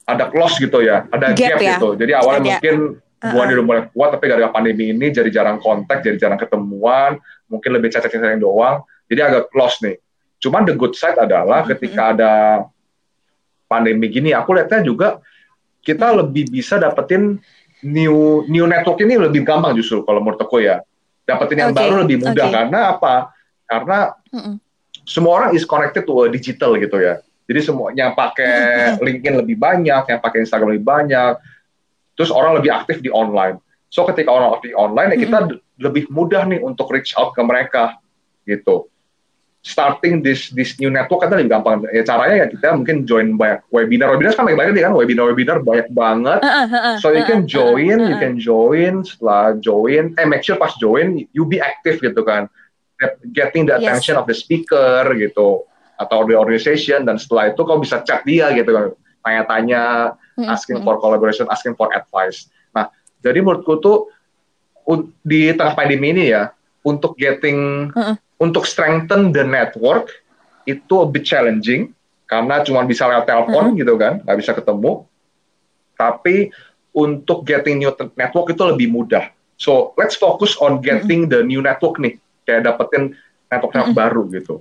ada 0.08 0.26
close 0.32 0.58
gitu 0.58 0.80
ya 0.82 1.06
ada 1.12 1.36
gap, 1.36 1.58
gap 1.58 1.60
ya? 1.60 1.76
gitu 1.78 1.90
jadi 2.00 2.12
awalnya 2.20 2.42
ada. 2.42 2.50
mungkin 2.56 2.76
hubungannya 3.20 3.52
uh-uh. 3.52 3.58
udah 3.60 3.66
mulai 3.68 3.84
kuat 3.92 4.10
tapi 4.16 4.24
gara-gara 4.32 4.52
pandemi 4.56 4.86
ini 4.96 5.08
jadi 5.12 5.30
jarang 5.30 5.60
kontak 5.60 6.00
jadi 6.02 6.18
jarang 6.18 6.40
ketemuan 6.40 7.20
mungkin 7.52 7.70
lebih 7.76 7.92
cacat-cacat 7.92 8.40
doang 8.40 8.88
jadi 9.12 9.28
agak 9.28 9.52
close 9.52 9.84
nih 9.84 10.00
cuman 10.40 10.64
the 10.64 10.74
good 10.74 10.96
side 10.96 11.20
adalah 11.20 11.68
mm-hmm. 11.68 11.72
ketika 11.76 12.02
ada 12.16 12.34
pandemi 13.68 14.08
gini 14.08 14.32
aku 14.32 14.56
lihatnya 14.56 14.82
juga 14.82 15.20
kita 15.84 16.16
lebih 16.16 16.48
bisa 16.48 16.80
dapetin 16.80 17.38
new 17.84 18.44
new 18.48 18.66
network 18.68 19.00
ini 19.04 19.20
lebih 19.20 19.44
gampang 19.44 19.76
justru 19.76 20.04
kalau 20.08 20.24
menurut 20.24 20.40
aku 20.40 20.64
ya 20.64 20.84
dapetin 21.30 21.58
yang 21.62 21.72
okay. 21.72 21.86
baru 21.86 21.94
lebih 22.02 22.18
mudah 22.26 22.48
okay. 22.50 22.56
karena 22.58 22.80
apa? 22.98 23.14
Karena 23.70 24.00
mm 24.34 24.42
-mm. 24.42 24.56
semua 25.06 25.32
orang 25.38 25.50
is 25.54 25.64
connected 25.70 26.02
to 26.10 26.14
digital 26.34 26.74
gitu 26.82 26.98
ya. 26.98 27.22
Jadi 27.50 27.60
semuanya 27.66 28.14
pakai 28.14 28.54
LinkedIn 29.06 29.42
lebih 29.42 29.58
banyak, 29.58 30.04
yang 30.06 30.20
pakai 30.22 30.46
Instagram 30.46 30.78
lebih 30.78 30.86
banyak. 30.86 31.34
Terus 32.14 32.30
orang 32.30 32.62
lebih 32.62 32.70
aktif 32.70 33.02
di 33.02 33.10
online. 33.10 33.58
So 33.90 34.06
ketika 34.06 34.30
orang 34.30 34.54
aktif 34.54 34.72
di 34.72 34.78
online 34.78 35.18
ya 35.18 35.18
kita 35.18 35.38
mm 35.42 35.48
-hmm. 35.50 35.82
lebih 35.82 36.04
mudah 36.14 36.46
nih 36.46 36.62
untuk 36.62 36.94
reach 36.94 37.18
out 37.18 37.34
ke 37.34 37.42
mereka 37.42 37.98
gitu 38.46 38.86
starting 39.60 40.24
this 40.24 40.48
this 40.56 40.80
new 40.80 40.88
network 40.88 41.28
kan 41.28 41.36
lebih 41.36 41.52
gampang. 41.52 41.84
Ya 41.92 42.04
caranya 42.08 42.46
ya 42.46 42.48
kita 42.48 42.72
mungkin 42.80 43.04
join 43.04 43.36
banyak 43.36 43.60
webinar. 43.72 44.16
Webinar 44.16 44.32
kan 44.36 44.48
banyak 44.48 44.60
banget 44.60 44.84
kan 44.88 44.94
webinar-webinar 44.96 45.58
banyak 45.64 45.90
banget. 45.92 46.40
So 47.04 47.12
you 47.12 47.28
can 47.28 47.44
join, 47.44 48.00
you 48.00 48.18
can 48.18 48.40
join 48.40 49.04
setelah 49.04 49.60
join, 49.60 50.16
eh 50.16 50.26
make 50.28 50.48
sure 50.48 50.56
pas 50.56 50.72
join 50.80 51.28
you 51.36 51.44
be 51.44 51.60
active 51.60 52.00
gitu 52.00 52.24
kan. 52.24 52.48
Getting 53.32 53.68
the 53.68 53.80
attention 53.80 54.16
yes. 54.16 54.22
of 54.24 54.26
the 54.28 54.36
speaker 54.36 55.08
gitu 55.16 55.64
atau 56.00 56.24
the 56.24 56.34
organization 56.34 57.04
dan 57.04 57.20
setelah 57.20 57.52
itu 57.52 57.60
kau 57.62 57.78
bisa 57.78 58.00
chat 58.08 58.24
dia 58.24 58.50
gitu 58.56 58.72
kan. 58.72 58.96
Tanya-tanya, 59.20 60.16
asking 60.48 60.80
for 60.88 60.96
collaboration, 61.04 61.44
asking 61.52 61.76
for 61.76 61.92
advice. 61.92 62.48
Nah, 62.72 62.88
jadi 63.20 63.44
menurutku 63.44 63.84
tuh 63.84 64.08
di 65.22 65.52
tengah 65.54 65.76
pandemi 65.76 66.16
ini 66.16 66.32
ya 66.32 66.56
untuk 66.88 67.20
getting 67.20 67.92
uh 67.92 68.16
-uh 68.16 68.18
untuk 68.40 68.64
strengthen 68.64 69.36
the 69.36 69.44
network 69.44 70.16
itu 70.64 71.04
a 71.04 71.08
bit 71.08 71.28
challenging 71.28 71.92
karena 72.26 72.64
cuma 72.64 72.88
bisa 72.88 73.06
lewat 73.06 73.28
telepon 73.28 73.76
hmm. 73.76 73.78
gitu 73.84 73.94
kan, 74.00 74.24
nggak 74.24 74.38
bisa 74.40 74.52
ketemu. 74.56 75.04
Tapi 76.00 76.50
untuk 76.96 77.44
getting 77.44 77.84
new 77.84 77.92
network 78.16 78.48
itu 78.56 78.64
lebih 78.64 78.88
mudah. 78.90 79.30
So 79.60 79.92
let's 80.00 80.16
focus 80.16 80.56
on 80.64 80.80
getting 80.80 81.28
hmm. 81.28 81.32
the 81.36 81.40
new 81.44 81.60
network 81.60 82.00
nih, 82.00 82.16
kayak 82.48 82.66
dapetin 82.66 83.14
network 83.52 83.76
network 83.76 83.94
hmm. 83.94 84.02
baru 84.02 84.22
gitu. 84.32 84.56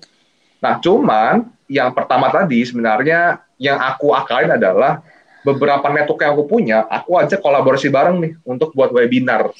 Nah 0.58 0.78
cuman 0.82 1.46
yang 1.68 1.92
pertama 1.92 2.32
tadi 2.32 2.64
sebenarnya 2.64 3.42
yang 3.60 3.78
aku 3.78 4.14
akalin 4.14 4.54
adalah 4.54 5.02
beberapa 5.46 5.86
network 5.88 6.20
yang 6.24 6.32
aku 6.34 6.44
punya, 6.46 6.78
aku 6.88 7.16
aja 7.18 7.38
kolaborasi 7.38 7.88
bareng 7.88 8.16
nih 8.20 8.32
untuk 8.44 8.74
buat 8.74 8.90
webinar 8.90 9.50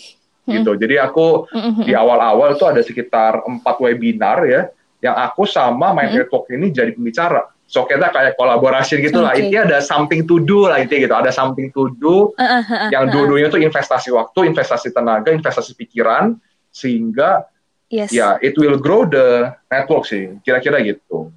gitu. 0.49 0.73
Jadi 0.81 0.97
aku 0.97 1.45
di 1.85 1.93
awal-awal 1.93 2.57
itu 2.57 2.65
ada 2.65 2.81
sekitar 2.81 3.45
empat 3.45 3.77
webinar 3.85 4.49
ya, 4.49 4.73
yang 5.05 5.15
aku 5.15 5.45
sama 5.45 5.93
My 5.93 6.09
Network 6.09 6.49
ini 6.51 6.73
jadi 6.73 6.97
pembicara. 6.97 7.47
So 7.69 7.85
kita 7.85 8.09
kayak 8.09 8.41
kolaborasi 8.41 8.97
gitu 9.05 9.21
lah. 9.21 9.37
Okay. 9.37 9.45
Intinya 9.45 9.77
ada 9.77 9.79
something 9.85 10.25
to 10.25 10.41
do 10.41 10.65
lah 10.65 10.81
intinya 10.81 11.05
gitu. 11.05 11.17
Ada 11.21 11.31
something 11.37 11.69
to 11.77 11.93
do 12.01 12.33
uh, 12.33 12.41
uh, 12.41 12.65
uh, 12.65 12.89
yang 12.89 13.13
dua-duanya 13.13 13.53
tuh 13.53 13.61
investasi 13.61 14.09
waktu, 14.09 14.49
investasi 14.49 14.89
tenaga, 14.97 15.29
investasi 15.37 15.77
pikiran 15.77 16.33
sehingga 16.73 17.45
yes. 17.89 18.13
ya 18.13 18.41
it 18.41 18.55
will 18.57 18.77
grow 18.81 19.05
the 19.05 19.53
network 19.69 20.05
sih. 20.09 20.37
Kira-kira 20.45 20.81
gitu. 20.85 21.33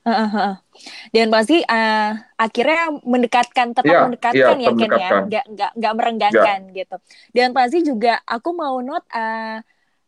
Uh, 0.00 0.10
uh, 0.10 0.32
uh. 0.32 0.54
Dan 1.12 1.28
pasti 1.28 1.60
uh, 1.60 2.12
akhirnya 2.40 3.04
mendekatkan, 3.04 3.76
tetap 3.76 3.92
yeah, 3.92 4.04
mendekatkan 4.08 4.56
yeah, 4.56 4.64
ya 4.64 4.70
Ken 4.72 4.90
ya, 4.90 5.08
nggak 5.28 5.44
nggak 5.52 5.72
nggak 5.76 5.92
merenggangkan 5.94 6.60
yeah. 6.72 6.76
gitu. 6.80 6.96
Dan 7.36 7.48
pasti 7.52 7.78
juga 7.84 8.16
aku 8.24 8.56
mau 8.56 8.80
note 8.80 9.04
uh, 9.12 9.60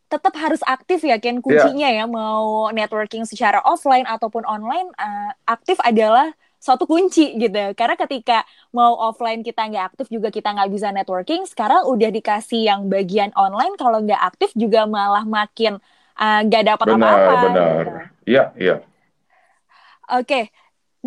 tetap 0.09 0.33
harus 0.37 0.61
aktif 0.65 1.05
ya 1.05 1.21
Ken 1.21 1.45
kuncinya 1.45 1.89
yeah. 1.89 2.05
ya 2.05 2.09
mau 2.09 2.73
networking 2.73 3.25
secara 3.29 3.61
offline 3.61 4.09
ataupun 4.09 4.45
online 4.49 4.89
uh, 4.97 5.31
aktif 5.45 5.77
adalah 5.85 6.33
suatu 6.63 6.87
kunci 6.87 7.35
gitu 7.35 7.75
karena 7.75 7.99
ketika 7.99 8.47
mau 8.71 8.95
offline 8.95 9.43
kita 9.43 9.67
nggak 9.67 9.85
aktif 9.91 10.07
juga 10.07 10.31
kita 10.31 10.55
nggak 10.55 10.71
bisa 10.71 10.95
networking 10.95 11.43
sekarang 11.43 11.83
udah 11.83 12.07
dikasih 12.07 12.63
yang 12.63 12.87
bagian 12.87 13.35
online 13.35 13.75
kalau 13.75 13.99
nggak 13.99 14.23
aktif 14.23 14.55
juga 14.55 14.87
malah 14.87 15.27
makin 15.27 15.83
nggak 16.15 16.63
uh, 16.63 16.67
dapat 16.71 16.85
apa-apa 16.87 17.31
benar 17.51 17.83
gitu. 17.83 17.91
iya 18.31 18.43
iya 18.55 18.75
Oke, 20.11 20.27
okay. 20.27 20.43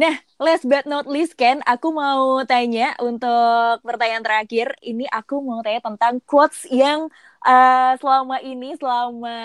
Nah, 0.01 0.17
last 0.37 0.69
but 0.69 0.85
not 0.85 1.09
least, 1.09 1.37
Ken, 1.37 1.65
aku 1.65 1.93
mau 1.97 2.45
tanya 2.45 2.93
untuk 3.01 3.81
pertanyaan 3.81 4.25
terakhir. 4.25 4.77
Ini 4.85 5.09
aku 5.09 5.41
mau 5.41 5.65
tanya 5.65 5.81
tentang 5.81 6.21
quotes 6.29 6.69
yang 6.69 7.09
uh, 7.41 7.93
selama 7.97 8.45
ini, 8.45 8.77
selama 8.77 9.37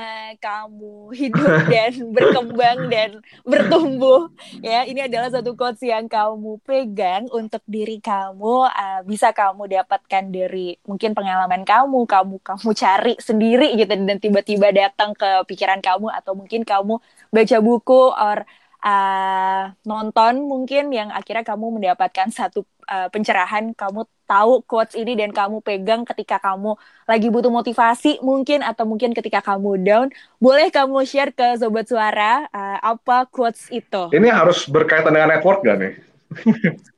kamu 0.43 1.15
hidup 1.15 1.63
dan 1.73 1.91
berkembang 2.11 2.79
dan 2.91 3.09
bertumbuh, 3.47 4.27
ya, 4.59 4.83
ini 4.83 5.07
adalah 5.07 5.31
satu 5.31 5.55
quotes 5.55 5.79
yang 5.85 6.11
kamu 6.11 6.59
pegang 6.67 7.31
untuk 7.31 7.63
diri 7.63 8.03
kamu, 8.03 8.67
uh, 8.67 9.01
bisa 9.07 9.31
kamu 9.31 9.71
dapatkan 9.71 10.23
dari 10.27 10.75
mungkin 10.83 11.15
pengalaman 11.15 11.63
kamu, 11.63 12.03
kamu 12.03 12.35
kamu 12.43 12.69
cari 12.75 13.13
sendiri 13.15 13.79
gitu, 13.79 13.95
dan 13.95 14.19
tiba-tiba 14.19 14.75
datang 14.75 15.15
ke 15.15 15.47
pikiran 15.47 15.79
kamu 15.79 16.11
atau 16.11 16.35
mungkin 16.35 16.67
kamu 16.67 16.99
baca 17.31 17.57
buku 17.63 18.11
or 18.11 18.43
uh, 18.81 19.73
nonton 19.87 20.45
mungkin 20.45 20.93
yang 20.93 21.09
akhirnya 21.09 21.45
kamu 21.45 21.79
mendapatkan 21.79 22.29
satu 22.29 22.65
uh, 22.89 23.07
pencerahan 23.13 23.73
kamu 23.77 24.05
tahu 24.27 24.61
quotes 24.67 24.97
ini 24.97 25.15
dan 25.15 25.31
kamu 25.31 25.61
pegang 25.63 26.03
ketika 26.03 26.41
kamu 26.41 26.75
lagi 27.07 27.27
butuh 27.31 27.51
motivasi 27.51 28.19
mungkin 28.25 28.61
atau 28.65 28.83
mungkin 28.83 29.15
ketika 29.15 29.41
kamu 29.41 29.81
down 29.85 30.07
boleh 30.39 30.69
kamu 30.69 31.03
share 31.05 31.33
ke 31.33 31.57
sobat 31.59 31.87
suara 31.87 32.47
uh, 32.51 32.79
apa 32.81 33.29
quotes 33.29 33.69
itu 33.69 34.11
ini 34.13 34.27
harus 34.27 34.67
berkaitan 34.67 35.13
dengan 35.13 35.37
network 35.37 35.63
gak 35.63 35.77
nih 35.79 35.93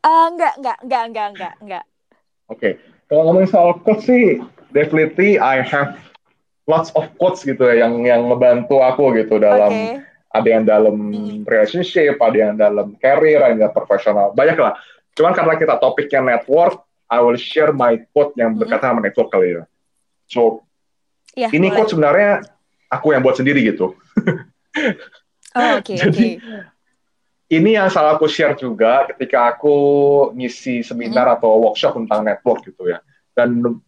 Uh, 0.00 0.32
enggak, 0.32 0.56
enggak, 0.56 0.78
enggak, 0.80 1.02
enggak, 1.04 1.28
enggak, 1.28 1.54
enggak. 1.60 1.84
Oke, 2.48 2.56
okay. 2.56 2.72
kalau 3.04 3.28
ngomongin 3.28 3.52
soal 3.52 3.76
quotes 3.84 4.08
sih, 4.08 4.40
definitely 4.72 5.36
I 5.36 5.60
have 5.60 6.00
lots 6.64 6.88
of 6.96 7.04
quotes 7.20 7.44
gitu 7.44 7.60
ya 7.68 7.84
yang 7.84 8.00
yang 8.08 8.24
ngebantu 8.32 8.80
aku 8.80 9.12
gitu 9.20 9.36
dalam 9.36 9.68
okay. 9.68 10.00
Ada 10.30 10.48
yang 10.48 10.64
dalam 10.64 10.96
relationship, 11.42 12.16
ada 12.22 12.38
yang 12.38 12.54
dalam 12.54 12.94
career, 12.98 13.42
ada 13.42 13.58
yang 13.58 13.74
profesional, 13.74 14.30
banyak 14.30 14.56
lah. 14.58 14.78
Cuman 15.18 15.34
karena 15.34 15.54
kita 15.58 15.74
topiknya 15.82 16.22
network, 16.22 16.86
I 17.10 17.18
will 17.18 17.38
share 17.38 17.74
my 17.74 17.98
quote 18.14 18.38
yang 18.38 18.54
berkaitan 18.54 18.94
sama 18.94 19.02
network 19.02 19.34
kali 19.34 19.58
ya. 19.58 19.66
So, 20.30 20.62
ya, 21.34 21.50
ini 21.50 21.68
boleh. 21.68 21.76
quote 21.82 21.90
sebenarnya 21.90 22.46
aku 22.86 23.10
yang 23.10 23.22
buat 23.26 23.34
sendiri 23.34 23.66
gitu. 23.66 23.98
oh, 23.98 25.70
oke, 25.74 25.78
okay, 25.82 25.98
Jadi, 25.98 26.38
okay 26.38 26.78
ini 27.50 27.74
yang 27.74 27.90
salah 27.90 28.14
aku 28.14 28.30
share 28.30 28.54
juga 28.54 29.10
ketika 29.10 29.50
aku 29.50 29.74
ngisi 30.38 30.86
seminar 30.86 31.26
hmm. 31.26 31.36
atau 31.38 31.50
workshop 31.66 31.98
tentang 31.98 32.22
network 32.22 32.62
gitu 32.62 32.86
ya. 32.86 33.02
Dan 33.34 33.82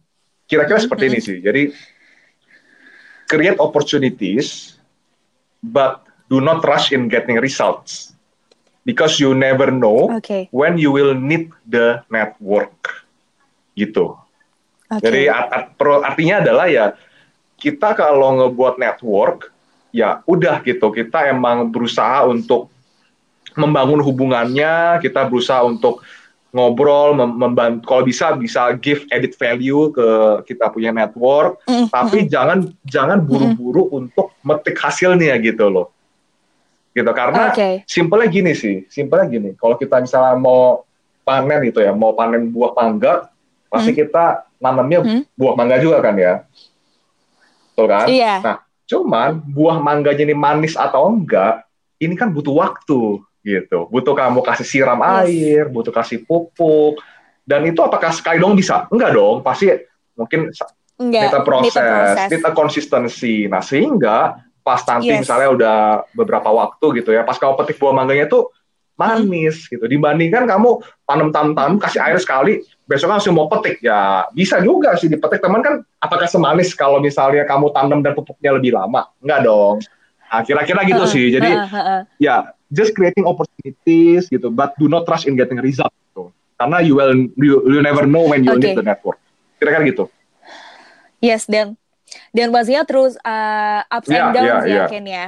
kira-kira 0.45 0.83
hmm. 0.83 0.85
seperti 0.85 1.03
ini 1.07 1.19
sih. 1.23 1.37
Jadi 1.39 1.71
create 3.31 3.57
opportunities 3.63 4.75
but 5.63 6.03
do 6.33 6.41
not 6.41 6.65
rush 6.65 6.89
in 6.89 7.05
getting 7.05 7.37
results 7.37 8.17
because 8.81 9.21
you 9.21 9.37
never 9.37 9.69
know 9.69 10.09
okay. 10.17 10.49
when 10.49 10.81
you 10.81 10.89
will 10.89 11.13
need 11.13 11.53
the 11.69 12.01
network. 12.09 13.05
Gitu. 13.77 14.17
Okay. 14.89 15.05
Jadi 15.05 15.21
art, 15.29 15.77
art, 15.77 16.01
artinya 16.01 16.41
adalah 16.41 16.65
ya 16.65 16.85
kita 17.61 17.93
kalau 17.93 18.41
ngebuat 18.41 18.81
network 18.81 19.53
ya 19.93 20.25
udah 20.25 20.65
gitu 20.65 20.89
kita 20.89 21.29
emang 21.29 21.69
berusaha 21.69 22.25
untuk 22.25 22.73
membangun 23.53 24.01
hubungannya, 24.01 24.97
kita 25.05 25.29
berusaha 25.29 25.61
untuk 25.61 26.01
ngobrol, 26.53 27.13
membantu 27.13 27.85
kalau 27.85 28.03
bisa 28.05 28.33
bisa 28.37 28.73
give 28.81 29.05
edit 29.13 29.37
value 29.37 29.93
ke 29.93 30.05
kita 30.49 30.73
punya 30.73 30.89
network, 30.89 31.61
mm 31.65 31.69
-hmm. 31.69 31.87
tapi 31.93 32.25
jangan 32.25 32.73
jangan 32.85 33.21
buru-buru 33.21 33.85
mm 33.85 33.89
-hmm. 33.89 33.99
untuk 34.01 34.27
metik 34.41 34.77
hasilnya 34.77 35.37
gitu 35.41 35.69
loh. 35.69 35.92
Gitu 36.93 37.09
karena 37.09 37.49
okay. 37.49 37.81
simpelnya 37.89 38.29
gini 38.29 38.53
sih, 38.53 38.85
simpelnya 38.85 39.25
gini, 39.25 39.49
kalau 39.57 39.73
kita 39.81 39.97
misalnya 39.97 40.37
mau 40.37 40.85
panen 41.25 41.59
gitu 41.65 41.81
ya, 41.81 41.89
mau 41.89 42.13
panen 42.13 42.53
buah 42.53 42.77
mangga, 42.77 43.33
pasti 43.65 43.89
mm 43.89 43.95
-hmm. 43.97 44.01
kita 44.05 44.25
nanamnya 44.61 44.99
mm 45.01 45.07
-hmm. 45.09 45.21
buah 45.33 45.53
mangga 45.57 45.77
juga 45.81 45.97
kan 46.05 46.15
ya. 46.15 46.33
Betul 47.73 47.85
kan? 47.89 48.05
Iya. 48.05 48.33
Nah, 48.45 48.57
cuman 48.85 49.29
buah 49.41 49.77
mangganya 49.81 50.23
ini 50.29 50.35
manis 50.37 50.77
atau 50.77 51.09
enggak, 51.09 51.65
ini 51.97 52.13
kan 52.13 52.29
butuh 52.29 52.53
waktu 52.61 53.25
gitu. 53.41 53.79
Butuh 53.89 54.13
kamu 54.13 54.45
kasih 54.45 54.67
siram 54.69 55.01
yes. 55.01 55.09
air, 55.25 55.63
butuh 55.73 55.89
kasih 55.89 56.21
pupuk, 56.29 57.01
dan 57.43 57.65
itu 57.65 57.81
apakah 57.81 58.13
sekali 58.13 58.37
dong 58.37 58.53
bisa? 58.53 58.85
Enggak 58.93 59.17
dong, 59.17 59.41
pasti 59.41 59.73
mungkin 60.13 60.53
Enggak, 60.93 61.33
kita 61.33 61.39
proses, 61.41 62.17
kita 62.29 62.49
konsistensi. 62.53 63.49
Nah 63.49 63.59
sehingga 63.65 64.37
pas 64.63 64.79
nanti 64.87 65.11
yes. 65.11 65.27
misalnya 65.27 65.49
udah 65.51 65.77
beberapa 66.15 66.49
waktu 66.49 67.03
gitu 67.03 67.11
ya, 67.11 67.27
pas 67.27 67.35
kamu 67.35 67.59
petik 67.59 67.77
buah 67.77 67.91
mangganya 67.91 68.31
itu 68.31 68.47
manis 68.95 69.67
hmm. 69.67 69.69
gitu. 69.77 69.85
Dibandingkan 69.91 70.47
kamu 70.47 70.79
tanam-tanam 71.03 71.77
kasih 71.83 71.99
air 71.99 72.17
sekali, 72.17 72.63
besok 72.87 73.11
langsung 73.11 73.35
mau 73.35 73.51
petik 73.51 73.83
ya 73.83 74.25
bisa 74.31 74.63
juga 74.63 74.95
sih 74.95 75.11
dipetik. 75.11 75.43
Teman 75.43 75.61
kan 75.61 75.83
apakah 75.99 76.25
semanis 76.25 76.71
kalau 76.73 77.03
misalnya 77.03 77.43
kamu 77.43 77.75
tanam 77.75 77.99
dan 77.99 78.15
pupuknya 78.15 78.55
lebih 78.55 78.73
lama? 78.73 79.11
Enggak 79.19 79.39
dong. 79.45 79.77
Nah, 80.33 80.41
kira-kira 80.41 80.81
gitu 80.87 81.03
uh, 81.05 81.09
sih. 81.09 81.25
Jadi 81.29 81.51
uh, 81.53 81.69
uh, 81.69 81.77
uh. 81.77 82.01
ya 82.17 82.35
just 82.73 82.97
creating 82.97 83.27
opportunities 83.27 84.25
gitu, 84.31 84.49
but 84.49 84.73
do 84.81 84.89
not 84.89 85.05
trust 85.05 85.29
in 85.29 85.37
getting 85.37 85.61
result 85.61 85.93
gitu. 86.09 86.33
Karena 86.57 86.81
you 86.81 86.97
will 86.97 87.13
you, 87.37 87.61
you 87.69 87.81
never 87.85 88.07
know 88.09 88.25
when 88.25 88.41
you 88.41 88.53
okay. 88.55 88.73
need 88.73 88.79
the 88.79 88.85
network. 88.85 89.21
Kira-kira 89.61 89.85
gitu. 89.89 90.05
Yes, 91.21 91.45
dan 91.45 91.79
dan 92.35 92.49
pastinya 92.49 92.83
terus 92.83 93.17
uh, 93.21 93.81
ups 93.87 94.09
yeah, 94.09 94.29
and 94.29 94.29
downs 94.35 94.47
yeah, 94.47 94.61
ya 94.65 94.75
yeah. 94.75 94.87
Ken 94.89 95.05
ya. 95.07 95.27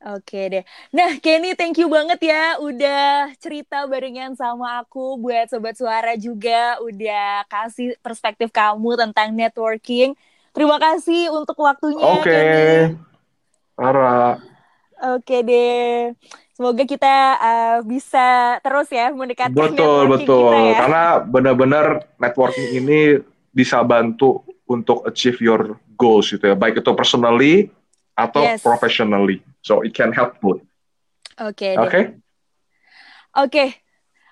Oke 0.00 0.48
deh. 0.48 0.64
Nah, 0.96 1.20
Kenny, 1.20 1.52
thank 1.52 1.76
you 1.76 1.84
banget 1.92 2.32
ya 2.32 2.56
udah 2.56 3.36
cerita 3.36 3.84
barengan 3.84 4.32
sama 4.32 4.80
aku 4.80 5.20
buat 5.20 5.52
sobat 5.52 5.76
suara 5.76 6.16
juga 6.16 6.80
udah 6.80 7.44
kasih 7.44 7.92
perspektif 8.00 8.48
kamu 8.48 8.96
tentang 8.96 9.28
networking. 9.36 10.16
Terima 10.56 10.80
kasih 10.80 11.28
untuk 11.36 11.60
waktunya. 11.60 12.00
Oke. 12.16 12.32
Okay. 12.32 12.96
Ara. 13.76 14.40
Oke 15.20 15.44
deh. 15.44 16.16
Semoga 16.56 16.84
kita 16.88 17.16
uh, 17.40 17.78
bisa 17.84 18.60
terus 18.64 18.88
ya 18.88 19.12
mendekatkan 19.12 19.56
betul 19.56 20.12
betul 20.12 20.52
kita 20.52 20.60
ya. 20.60 20.76
karena 20.84 21.04
benar-benar 21.24 21.86
networking 22.20 22.68
ini 22.84 23.00
bisa 23.48 23.80
bantu 23.80 24.44
untuk 24.70 25.02
achieve 25.02 25.42
your 25.42 25.74
goals 25.98 26.30
gitu 26.30 26.54
ya 26.54 26.54
baik 26.54 26.78
itu 26.78 26.90
personally 26.94 27.54
atau 28.14 28.46
yes. 28.46 28.62
professionally 28.62 29.42
so 29.58 29.82
it 29.82 29.90
can 29.90 30.14
help 30.14 30.38
both. 30.38 30.62
Oke. 31.42 31.74
Okay, 31.74 31.74
Oke. 31.74 32.00
Oke. 33.34 33.66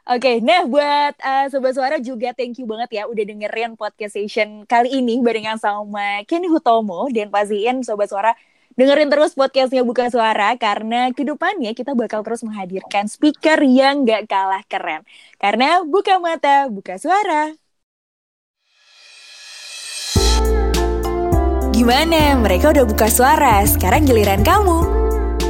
Oke, 0.09 0.41
nah 0.41 0.65
buat 0.65 1.21
uh, 1.21 1.53
sobat 1.53 1.77
suara 1.77 2.01
juga 2.01 2.33
thank 2.33 2.57
you 2.57 2.65
banget 2.65 2.97
ya 2.97 3.05
udah 3.05 3.29
dengerin 3.29 3.77
podcast 3.77 4.17
session 4.17 4.65
kali 4.65 5.05
ini 5.05 5.21
barengan 5.21 5.61
sama 5.61 6.25
Kenny 6.25 6.49
Hutomo 6.49 7.13
dan 7.13 7.29
pastiin 7.29 7.85
sobat 7.85 8.09
suara 8.09 8.33
Dengerin 8.79 9.11
terus 9.11 9.35
podcastnya 9.35 9.83
Buka 9.83 10.07
Suara 10.07 10.55
karena 10.55 11.11
ke 11.11 11.27
depannya 11.27 11.75
kita 11.75 11.99
bakal 11.99 12.23
terus 12.23 12.47
menghadirkan 12.47 13.11
speaker 13.11 13.59
yang 13.67 14.07
gak 14.07 14.31
kalah 14.31 14.63
keren. 14.71 15.03
Karena 15.35 15.83
buka 15.83 16.23
mata, 16.23 16.71
buka 16.71 16.95
suara. 16.95 17.59
Gimana? 21.79 22.35
Mereka 22.35 22.75
udah 22.75 22.83
buka 22.91 23.07
suara, 23.07 23.63
sekarang 23.63 24.03
giliran 24.03 24.43
kamu. 24.43 24.83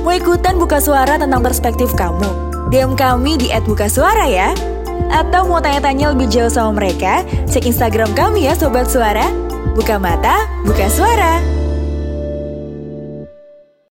Mau 0.05 0.12
ikutan 0.12 0.61
buka 0.61 0.77
suara 0.77 1.17
tentang 1.17 1.41
perspektif 1.41 1.88
kamu? 1.97 2.53
DM 2.69 2.93
kami 3.01 3.41
di 3.41 3.49
@bukasuara 3.64 4.29
ya. 4.29 4.53
Atau 5.09 5.49
mau 5.49 5.57
tanya-tanya 5.57 6.12
lebih 6.12 6.29
jauh 6.29 6.53
sama 6.53 6.85
mereka? 6.85 7.25
Cek 7.49 7.64
Instagram 7.64 8.12
kami 8.12 8.45
ya 8.45 8.53
Sobat 8.53 8.93
Suara. 8.93 9.25
Buka 9.73 9.97
mata, 9.97 10.45
buka 10.69 10.93
suara. 10.93 11.41